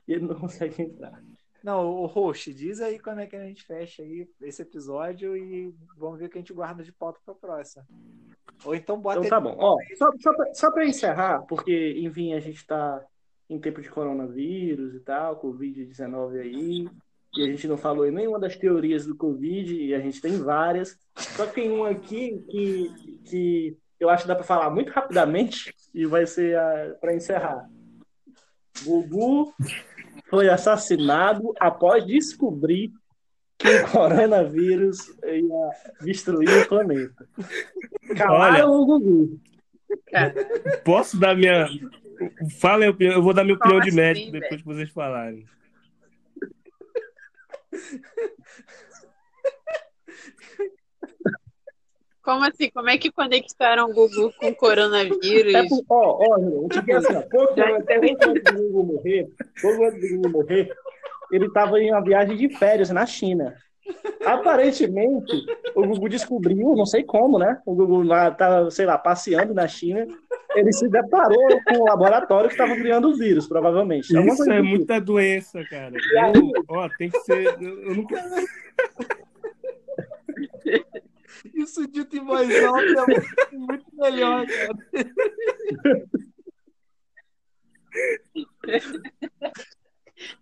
[0.06, 1.22] E ele não consegue entrar.
[1.62, 5.74] Não, o host, diz aí quando é que a gente fecha aí esse episódio e
[5.96, 7.84] vamos ver o que a gente guarda de pauta pra próxima.
[8.64, 9.56] Ou então bota Então tá bom.
[9.58, 13.04] Ó, só, só, só pra encerrar, porque, enfim, a gente tá
[13.50, 16.88] em tempo de coronavírus e tal, Covid-19 aí.
[17.36, 20.38] E a gente não falou em nenhuma das teorias do Covid, e a gente tem
[20.38, 20.96] várias.
[21.14, 25.74] Só que tem uma aqui que, que eu acho que dá pra falar muito rapidamente,
[25.94, 27.68] e vai ser a, pra encerrar.
[28.84, 29.52] Gugu
[30.28, 32.92] foi assassinado após descobrir
[33.56, 37.28] que o coronavírus ia destruir o planeta.
[38.16, 39.40] Calaram o Gugu.
[40.84, 41.66] Posso dar minha.
[42.60, 44.42] Fala, aí, eu vou dar minha opinião de assim, médico velho?
[44.42, 45.44] depois que vocês falarem.
[52.28, 52.68] Como assim?
[52.74, 55.54] Como é que conectaram o Gugu com o coronavírus?
[55.54, 59.28] É por, ó, ó, João, porque assim, ó, pouco, antes do Gugu morrer,
[59.62, 60.70] pouco antes do Gugu morrer,
[61.32, 63.54] ele estava em uma viagem de férias na China.
[64.26, 65.32] Aparentemente,
[65.74, 67.62] o Gugu descobriu, não sei como, né?
[67.64, 70.06] O Gugu lá tava, sei lá, passeando na China.
[70.54, 74.14] Ele se deparou com o laboratório que estava criando o vírus, provavelmente.
[74.14, 74.68] Isso é tipo.
[74.68, 75.94] muita doença, cara.
[75.96, 77.56] Eu, ó, tem que ser.
[77.58, 78.22] Eu, eu nunca.
[81.54, 83.06] Isso dito em voz alta
[83.52, 84.78] é muito melhor, cara.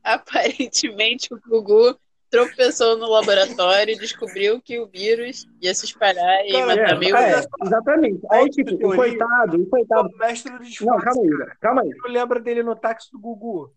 [0.03, 1.99] Aparentemente, o Gugu
[2.31, 6.99] tropeçou no laboratório e descobriu que o vírus ia se espalhar e Cara, matar É,
[6.99, 7.17] mil.
[7.17, 8.21] é, exatamente.
[8.31, 10.09] Aí, tipo, o coitado, o coitado.
[10.09, 11.05] O mestre do Não, disfarce.
[11.05, 11.91] calma aí, calma aí.
[11.91, 13.73] Tu lembra dele no táxi do Gugu?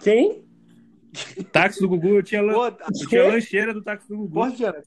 [0.00, 0.44] Quem?
[1.52, 4.32] Táxi do Gugu, eu tinha, lan- Pô, eu tinha lancheira do táxi do Gugu.
[4.34, 4.82] Pô, Diana,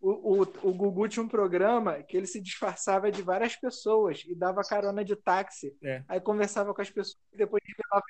[0.00, 4.34] o, o, o Gugu tinha um programa que ele se disfarçava de várias pessoas e
[4.34, 5.76] dava carona de táxi.
[5.82, 6.02] É.
[6.08, 8.04] Aí conversava com as pessoas e depois revelava.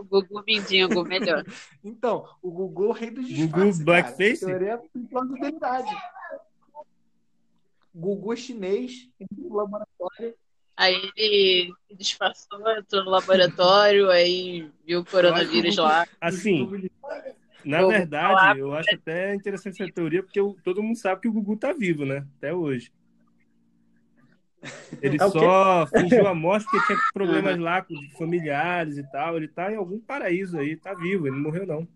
[0.00, 1.44] O Gugu Mindingo, melhor.
[1.84, 3.84] Então, o Gugu, o rei do Gugu disfarce.
[3.84, 4.40] Blackface?
[4.46, 4.58] Cara.
[4.58, 5.96] Teoria tem plausibilidade.
[7.94, 10.34] Gugu chinês, no laboratório
[10.76, 16.06] Aí ele se disfarçou, entrou no laboratório, aí viu o coronavírus lá.
[16.20, 16.70] Assim,
[17.64, 21.20] na Vou verdade, falar- eu acho até interessante essa teoria, porque o- todo mundo sabe
[21.20, 22.26] que o Gugu tá vivo, né?
[22.38, 22.92] Até hoje.
[25.00, 29.36] Ele É só fingiu a morte porque tinha problemas lá com familiares e tal.
[29.36, 31.88] Ele tá em algum paraíso aí, tá vivo, ele não morreu, não.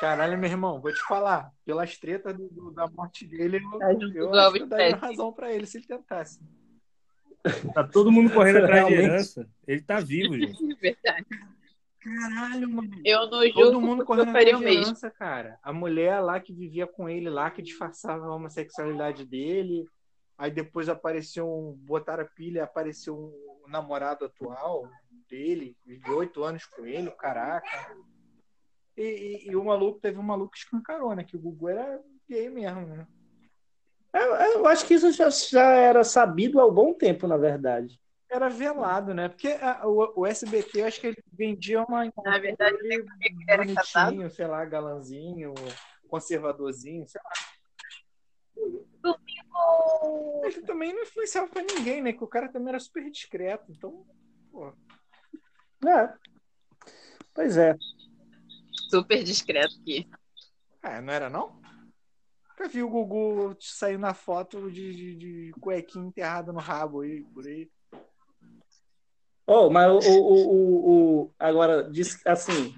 [0.00, 1.52] Caralho, meu irmão, vou te falar.
[1.64, 3.98] Pelas tretas do- do- da morte dele, eu, Tá eu
[4.30, 6.38] do acho que eu daria razão pra ele se ele tentasse.
[7.74, 9.48] Tá todo mundo correndo atrás de herança.
[9.66, 10.74] Ele tá vivo, gente.
[10.76, 11.26] Verdade.
[12.00, 12.90] Caralho, mano.
[13.04, 14.82] Eu não Todo julgo mundo porque correndo atrás o de mesmo.
[14.84, 15.58] herança, cara.
[15.62, 19.84] A mulher lá que vivia com ele lá, que disfarçava a homossexualidade dele.
[20.38, 21.72] Aí depois apareceu um.
[21.72, 24.88] Botaram a pilha, apareceu um namorado atual
[25.28, 27.66] dele, de oito anos com ele, caraca.
[28.96, 31.24] E, e- e o maluco, teve um maluco que escancarou, né?
[31.24, 33.06] Que o Gugu era gay mesmo, né?
[34.16, 38.00] Eu, eu acho que isso já, já era sabido há um bom tempo, na verdade.
[38.30, 39.28] Era velado, né?
[39.28, 43.04] Porque a- o, o SBT, eu acho que ele vendia uma Na verdade, ele
[43.46, 45.54] era bonitinho, sei lá, galanzinho,
[46.08, 47.30] conservadorzinho, sei lá.
[50.44, 52.12] Ele também não influenciava pra ninguém, né?
[52.12, 53.70] Que o cara também era super discreto.
[53.70, 54.04] Então,
[54.50, 54.72] pô.
[55.86, 56.14] É.
[57.34, 57.76] Pois é.
[58.90, 60.08] Super discreto aqui.
[60.82, 61.60] Ah, não era não?
[62.58, 67.22] Nunca vi o Gugu sair na foto de, de, de cuequinha enterrada no rabo aí,
[67.22, 67.70] por aí.
[69.46, 72.74] Oh, mas o, o, o, o- agora, diz, assim,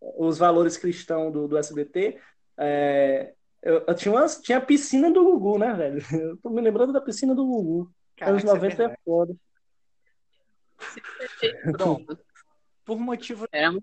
[0.00, 2.20] os valores cristãos do, do SBT,
[2.58, 6.02] é, eu, eu tinha, uma, tinha a piscina do Gugu, né, velho?
[6.12, 7.90] Eu tô me lembrando da piscina do Gugu.
[8.14, 9.00] Caraca, Anos isso é 90 é verdade.
[9.02, 9.34] foda.
[11.78, 12.04] Bom,
[12.84, 13.46] por motivo.
[13.50, 13.82] Muito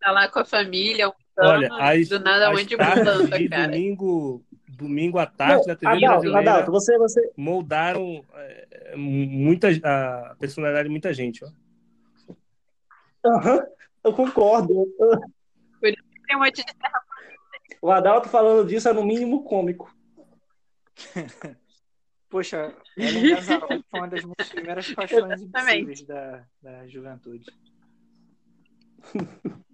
[0.00, 3.66] tá lá com a família, um Olha, as, do nada onde mudança, de cara.
[3.66, 4.44] domingo,
[4.76, 10.84] domingo à tarde na TV Adalto, brasileira Adalto, você, você, moldaram é, muita, a personalidade
[10.84, 11.44] de muita gente.
[11.44, 11.48] Ó.
[13.24, 13.66] Aham,
[14.04, 14.86] eu concordo.
[15.80, 16.72] Tem um monte de
[17.80, 19.94] O Adalto falando disso é no mínimo cômico.
[22.28, 27.46] Poxa, Ellen foi uma das minhas primeiras paixões impossíveis da, da juventude.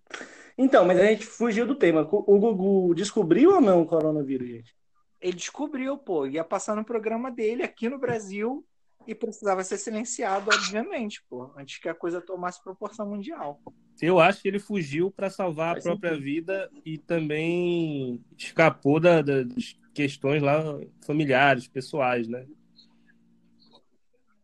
[0.57, 2.07] Então, mas a gente fugiu do tema.
[2.11, 4.77] O Gugu descobriu ou não o coronavírus, gente?
[5.23, 8.67] Ele descobriu, pô, ia passar no programa dele aqui no Brasil
[9.07, 13.61] e precisava ser silenciado, obviamente, pô, antes que a coisa tomasse proporção mundial.
[14.01, 16.25] Eu acho que ele fugiu para salvar a Faz própria sentido.
[16.25, 20.61] vida e também escapou da- das questões lá
[21.07, 22.45] familiares, pessoais, né?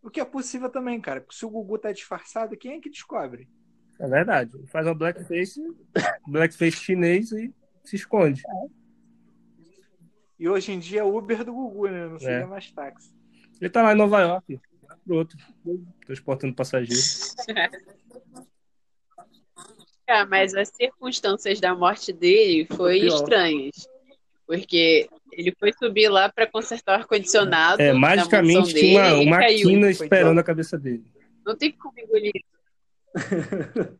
[0.03, 1.20] O que é possível também, cara.
[1.20, 3.49] porque Se o Gugu tá disfarçado, quem é que descobre?
[3.99, 4.53] É verdade.
[4.68, 5.61] Faz uma blackface,
[6.26, 7.53] blackface chinês e
[7.85, 8.43] se esconde.
[10.39, 12.07] E hoje em dia é Uber do Gugu, né?
[12.09, 12.47] Não seria É.
[12.47, 13.12] mais táxi.
[13.61, 14.61] Ele tá lá em Nova York,
[15.05, 15.36] pro outro,
[16.07, 17.34] transportando passageiros.
[20.07, 23.14] Cara, mas as circunstâncias da morte dele foi Pior.
[23.16, 23.89] estranhas.
[24.47, 27.82] Porque ele foi subir lá para consertar o ar-condicionado.
[27.82, 30.41] É, magicamente tinha uma, uma quina esperando pior.
[30.41, 31.05] a cabeça dele.
[31.45, 32.32] Não tem como engolir.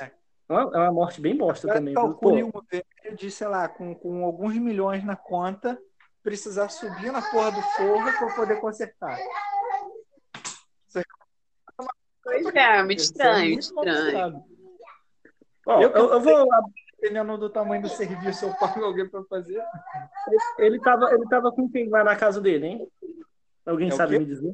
[0.00, 0.10] É.
[0.48, 1.94] É uma é uma morte bem bosta Agora também.
[1.94, 5.78] calcule um velho de, sei lá, com, com alguns milhões na conta,
[6.22, 9.18] precisar subir na porra do forro para poder consertar.
[12.22, 14.44] Pois é, muito Isso é estranho, muito estranho.
[15.66, 16.48] ó, eu- eu, eu vou.
[17.00, 19.62] Dependendo do tamanho do serviço, eu pago alguém para fazer.
[20.58, 22.88] Ele tava, ele tava com quem lá na casa dele, hein?
[23.64, 24.52] Alguém É sabe me dizer?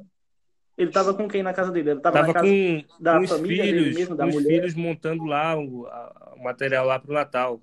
[0.77, 1.91] Ele tava com quem na casa dele?
[1.91, 4.35] Ele tava, Tava na casa com, da com os família filhos, mesmo, da com os
[4.35, 4.49] mulher.
[4.49, 7.61] filhos montando lá o, a- o material lá pro Natal,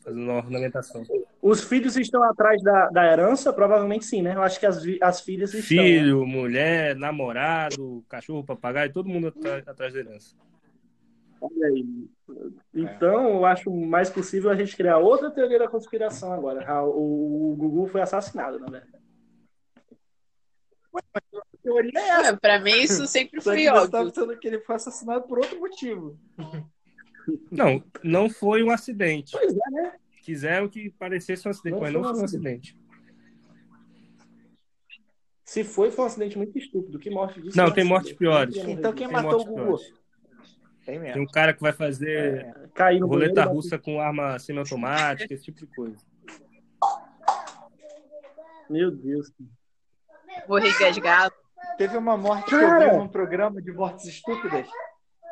[0.00, 1.02] fazendo uma ornamentação.
[1.42, 3.52] Os filhos estão atrás da, da herança?
[3.52, 4.34] Provavelmente sim, né?
[4.34, 5.76] Eu acho que as, as filhas estão.
[5.76, 5.82] né?
[5.90, 10.34] Filho, mulher, namorado, cachorro, papagaio, todo mundo atra- atrás da herança.
[11.40, 12.08] Olha aí.
[12.74, 16.64] Então, eu acho mais possível a gente criar outra teoria da conspiração agora.
[16.66, 18.98] Ah, O, o Gugu foi assassinado, na verdade.
[21.14, 21.20] A
[21.68, 22.28] teoria é essa.
[22.28, 24.12] É, pra mim isso sempre foi que você tá óbvio.
[24.12, 26.18] pensando que ele foi assassinado por outro motivo.
[27.50, 29.32] Não, não foi um acidente.
[29.32, 29.92] Pois é, né?
[30.22, 32.76] Quiseram que parecesse um acidente, Não mas foi não um foi um acidente.
[35.44, 36.98] Se foi, foi um acidente muito estúpido.
[36.98, 37.56] Que morte disso?
[37.56, 38.56] Não, é tem mortes piores.
[38.56, 39.64] Então quem Tem matou o Gugu?
[39.64, 39.94] piores.
[40.84, 44.38] Tem Tem um cara que vai fazer É, cair no roleta banheiro, russa com arma
[44.38, 45.96] semiautomática, esse tipo de coisa.
[48.68, 49.30] Meu Deus.
[50.46, 51.34] Morri engasgado.
[51.78, 52.90] Teve uma morte que eu Cara!
[52.90, 54.68] vi num programa de mortes estúpidas,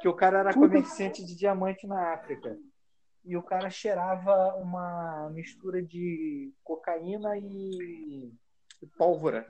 [0.01, 2.57] que o cara era comerciante de diamante na África.
[3.25, 8.33] E o cara cheirava uma mistura de cocaína e
[8.83, 9.45] e pólvora.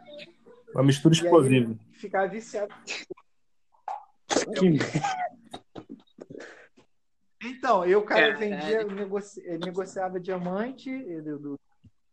[0.72, 1.74] Uma mistura E explosiva.
[1.94, 2.72] ficava viciado.
[4.58, 4.78] Que
[7.44, 10.90] Então, eu, cara, vendia, negoci- eh, negociava diamante
[11.22, 11.60] do, do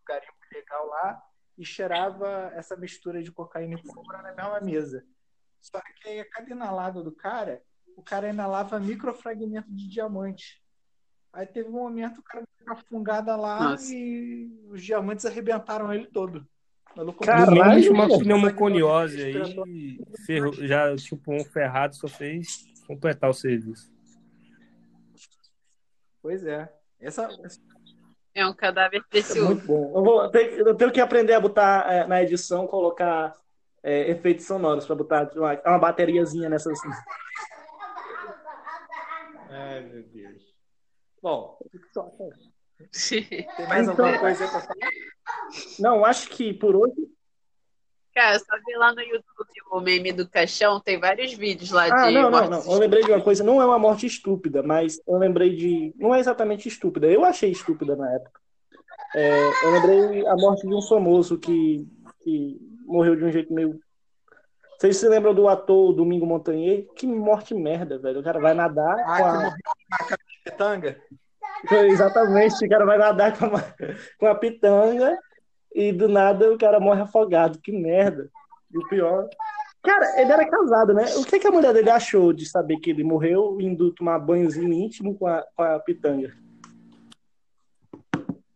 [0.05, 1.23] garimpo legal lá
[1.63, 5.03] e cheirava essa mistura de cocaína e pólvora na mesma mesa.
[5.61, 7.63] Só que aí, a cada inalada do cara,
[7.95, 10.61] o cara inalava microfragmento de diamante.
[11.31, 13.93] Aí teve um momento o cara deu uma fungada lá Nossa.
[13.95, 16.45] e os diamantes arrebentaram ele todo.
[17.23, 23.91] Caralho, uma pneumoconiose aí, ferrou- já tipo um ferrado só fez completar o serviço.
[26.21, 26.71] Pois é.
[26.99, 27.27] Essa,
[28.35, 29.45] É um cadáver precioso.
[29.45, 29.91] Muito bom.
[29.95, 33.33] Eu, vou, ter- eu tenho que aprender a botar é, na edição, colocar
[33.83, 36.77] é, efeitos sonoros para botar uma, uma bateriazinha nessas.
[39.49, 40.41] Ai, meu Deus.
[41.21, 41.57] Bom,
[43.09, 44.89] Tem mais Então- alguma coisa pra falar?
[45.79, 46.95] Não, acho que por hoje.
[48.13, 52.07] Cara, só vi lá no YouTube o meme do caixão, tem vários vídeos lá Ah,
[52.07, 52.63] de não, não, não.
[52.71, 53.43] Eu lembrei de uma coisa.
[53.43, 55.93] Não é uma morte estúpida, mas eu lembrei de.
[55.97, 57.07] Não é exatamente estúpida.
[57.07, 58.39] Eu achei estúpida na época.
[59.15, 61.87] É, eu lembrei a morte de um famoso que,
[62.23, 63.79] que morreu de um jeito meio.
[64.77, 66.87] Vocês se lembram do ator Domingo Montanher?
[66.95, 68.19] Que morte merda, velho.
[68.19, 69.33] O cara vai nadar Ah, com que a...
[69.33, 69.51] morreu
[69.89, 69.97] na
[70.43, 71.01] capitanga?
[71.71, 73.63] Exatamente, o cara vai nadar com a,
[74.19, 75.17] com a pitanga
[75.73, 77.59] e do nada o cara morre afogado.
[77.59, 78.29] Que merda.
[78.71, 79.27] E o pior.
[79.83, 81.03] Cara, ele era casado, né?
[81.17, 84.71] O que, que a mulher dele achou de saber que ele morreu indo tomar banhozinho
[84.71, 86.33] íntimo com a, com a pitanga?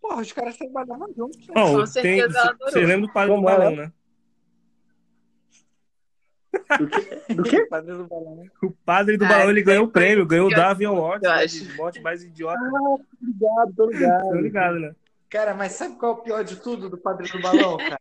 [0.01, 1.45] Porra, os caras trabalhavam juntos.
[1.47, 1.53] né?
[1.53, 2.71] Bom, Com tem, certeza ela adorou.
[2.71, 3.57] você lembra do padre Como do é?
[3.57, 3.91] balão, né?
[6.79, 7.33] Do que?
[7.33, 7.65] Do quê?
[7.69, 8.43] Padre do balão.
[8.63, 11.73] O padre do Ah, balão ele ganhou o prêmio, ganhou o Davi Award, né, de
[11.75, 12.59] morte mais idiota.
[13.21, 14.29] Obrigado, tô ligado.
[14.29, 14.95] Tô ligado, né?
[15.29, 17.99] Cara, mas sabe qual é o pior de tudo do Padre do Balão, cara?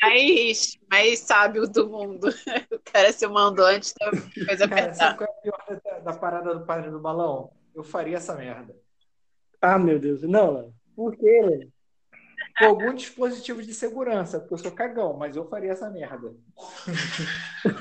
[0.00, 2.28] mais, mais sábio do mundo.
[2.72, 4.94] O cara se mandou antes da coisa Cara, apertar.
[4.94, 7.52] sabe qual é o pior da, da parada do Padre do Balão?
[7.74, 8.74] Eu faria essa merda.
[9.60, 10.22] Ah, meu Deus.
[10.22, 10.74] Não, não.
[10.94, 11.68] Por quê?
[12.58, 16.32] Com algum dispositivo de segurança, porque eu sou cagão, mas eu faria essa merda.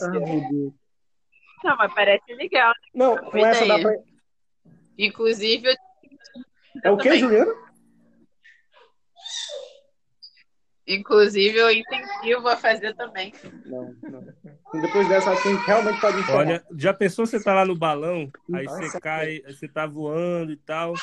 [0.00, 0.81] Ah, meu Deus.
[1.64, 2.72] Não, mas parece legal.
[2.94, 3.92] Não, com essa dá pra...
[4.98, 5.74] Inclusive, eu
[6.84, 7.20] É o quê, também.
[7.20, 7.54] Juliano?
[10.86, 13.32] Inclusive, eu incentivo a fazer também.
[13.64, 14.24] Não, não.
[14.80, 16.38] Depois dessa, acho que a gente realmente pode encerrar.
[16.38, 19.86] Olha, já pensou você tá lá no balão, aí Nossa, você cai, aí você tá
[19.86, 20.94] voando e tal,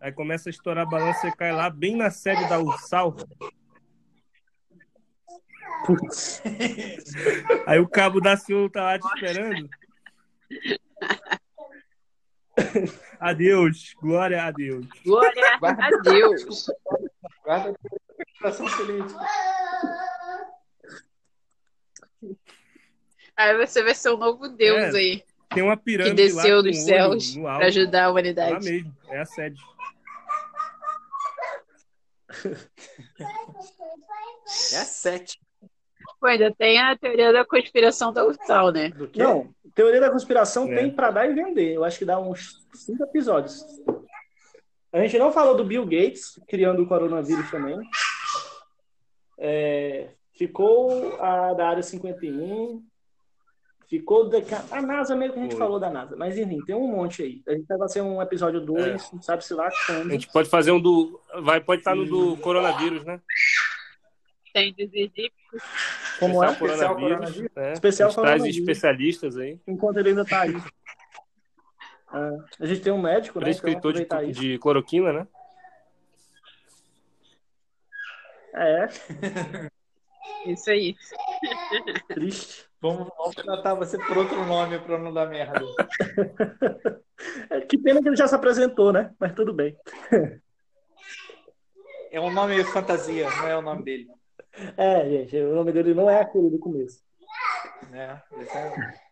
[0.00, 3.14] aí começa a estourar balão, você cai lá bem na sede da Ursal,
[5.86, 6.42] Putz.
[7.66, 9.68] aí o cabo da Ciolo tá lá te esperando.
[13.20, 14.86] Adeus, glória a Deus.
[15.04, 16.66] Glória a Deus.
[17.44, 17.76] Guarda o
[18.38, 18.66] coração.
[23.36, 25.24] Aí você vai ser o novo Deus É, aí,
[25.54, 28.64] Tem uma que pirâmide desceu lá dos céus para ajudar a lá humanidade.
[28.64, 29.60] mesmo, é a sede.
[34.72, 35.40] É a sete.
[36.22, 38.90] Pô, ainda tem a teoria da conspiração da Ursal, né?
[38.90, 39.20] Do quê?
[39.20, 40.76] Não, teoria da conspiração É.
[40.76, 41.72] tem pra dar e vender.
[41.74, 43.60] Eu acho que dá uns cinco episódios.
[44.92, 47.76] A gente não falou do Bill Gates criando o coronavírus também.
[49.36, 52.80] É, ficou a da área 51.
[53.88, 54.38] Ficou da,
[54.70, 55.58] a NASA mesmo que a gente Foi.
[55.60, 56.14] falou da NASA.
[56.16, 57.42] Mas enfim, tem um monte aí.
[57.48, 60.10] A gente vai fazer um episódio 2, não sabe se lá A quando.
[60.10, 61.20] gente pode fazer um do.
[61.42, 63.20] Vai, pode estar no do coronavírus, né?
[64.54, 65.32] Tem dos egípcios.
[66.22, 66.46] Como é?
[66.50, 67.30] Especial Especial coronavírus.
[67.34, 67.56] coronavírus?
[67.56, 68.56] É, Especial a gente traz coronavírus.
[68.58, 69.60] especialistas aí.
[69.66, 70.54] Enquanto ele ainda tá aí.
[72.08, 73.50] Ah, a gente tem um médico, né?
[73.50, 74.40] Então, Prescritor de, aproveitar isso.
[74.40, 75.26] de cloroquina, né?
[78.54, 78.86] É,
[80.46, 80.94] Isso aí.
[82.08, 82.66] triste.
[82.80, 85.60] Vamos, vamos tratar você por outro nome pra não dar merda.
[87.50, 89.14] É, que pena que ele já se apresentou, né?
[89.16, 89.76] Mas tudo bem.
[92.10, 94.08] É um nome fantasia, não é o nome dele.
[94.76, 97.02] É, gente, o nome dele não é aquele do começo.
[98.40, 99.02] Esse é-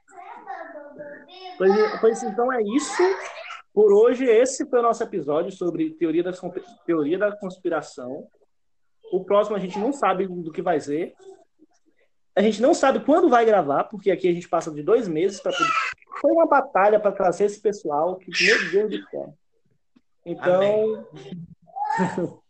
[1.57, 3.03] Pois, pois então é isso.
[3.73, 6.33] Por hoje, esse foi o nosso episódio sobre teoria da,
[6.85, 8.27] teoria da conspiração.
[9.13, 11.15] O próximo a gente não sabe do que vai ser.
[12.37, 15.41] A gente não sabe quando vai gravar, porque aqui a gente passa de dois meses
[15.41, 15.71] para poder.
[16.21, 19.35] Foi uma batalha para trazer esse pessoal, que, meu Deus do céu.
[20.25, 21.07] Então,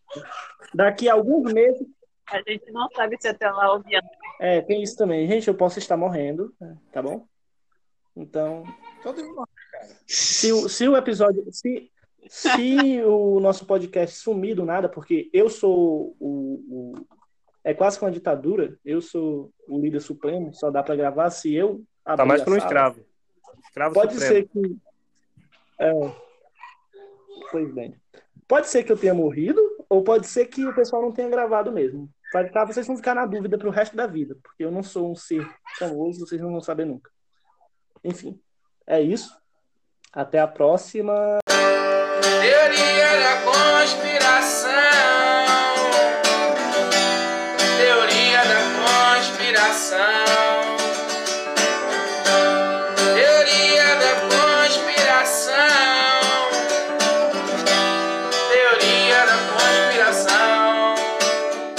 [0.74, 1.86] daqui a alguns meses,
[2.30, 3.82] A gente não sabe se até lá o
[4.38, 5.26] é, tem isso também.
[5.28, 6.54] Gente, eu posso estar morrendo,
[6.92, 7.26] tá bom?
[8.16, 8.64] Então,
[9.02, 9.46] Todo mundo.
[10.06, 11.44] se o, se o episódio.
[11.52, 11.90] Se,
[12.28, 17.06] Se o nosso podcast sumir do nada, porque eu sou o, o
[17.64, 21.54] é quase que uma ditadura, eu sou o líder supremo, só dá para gravar se
[21.54, 23.04] eu Tá mais para um escravo.
[23.64, 24.34] Escravo Pode supremo.
[24.34, 24.76] ser que
[25.78, 25.92] é,
[27.50, 27.94] pois bem.
[28.46, 31.72] Pode ser que eu tenha morrido, ou pode ser que o pessoal não tenha gravado
[31.72, 32.08] mesmo.
[32.30, 35.10] Para vocês vão ficar na dúvida para o resto da vida, porque eu não sou
[35.10, 37.10] um ser famoso, vocês não vão saber nunca.
[38.04, 38.40] Enfim,
[38.86, 39.36] é isso.
[40.12, 41.39] Até a próxima.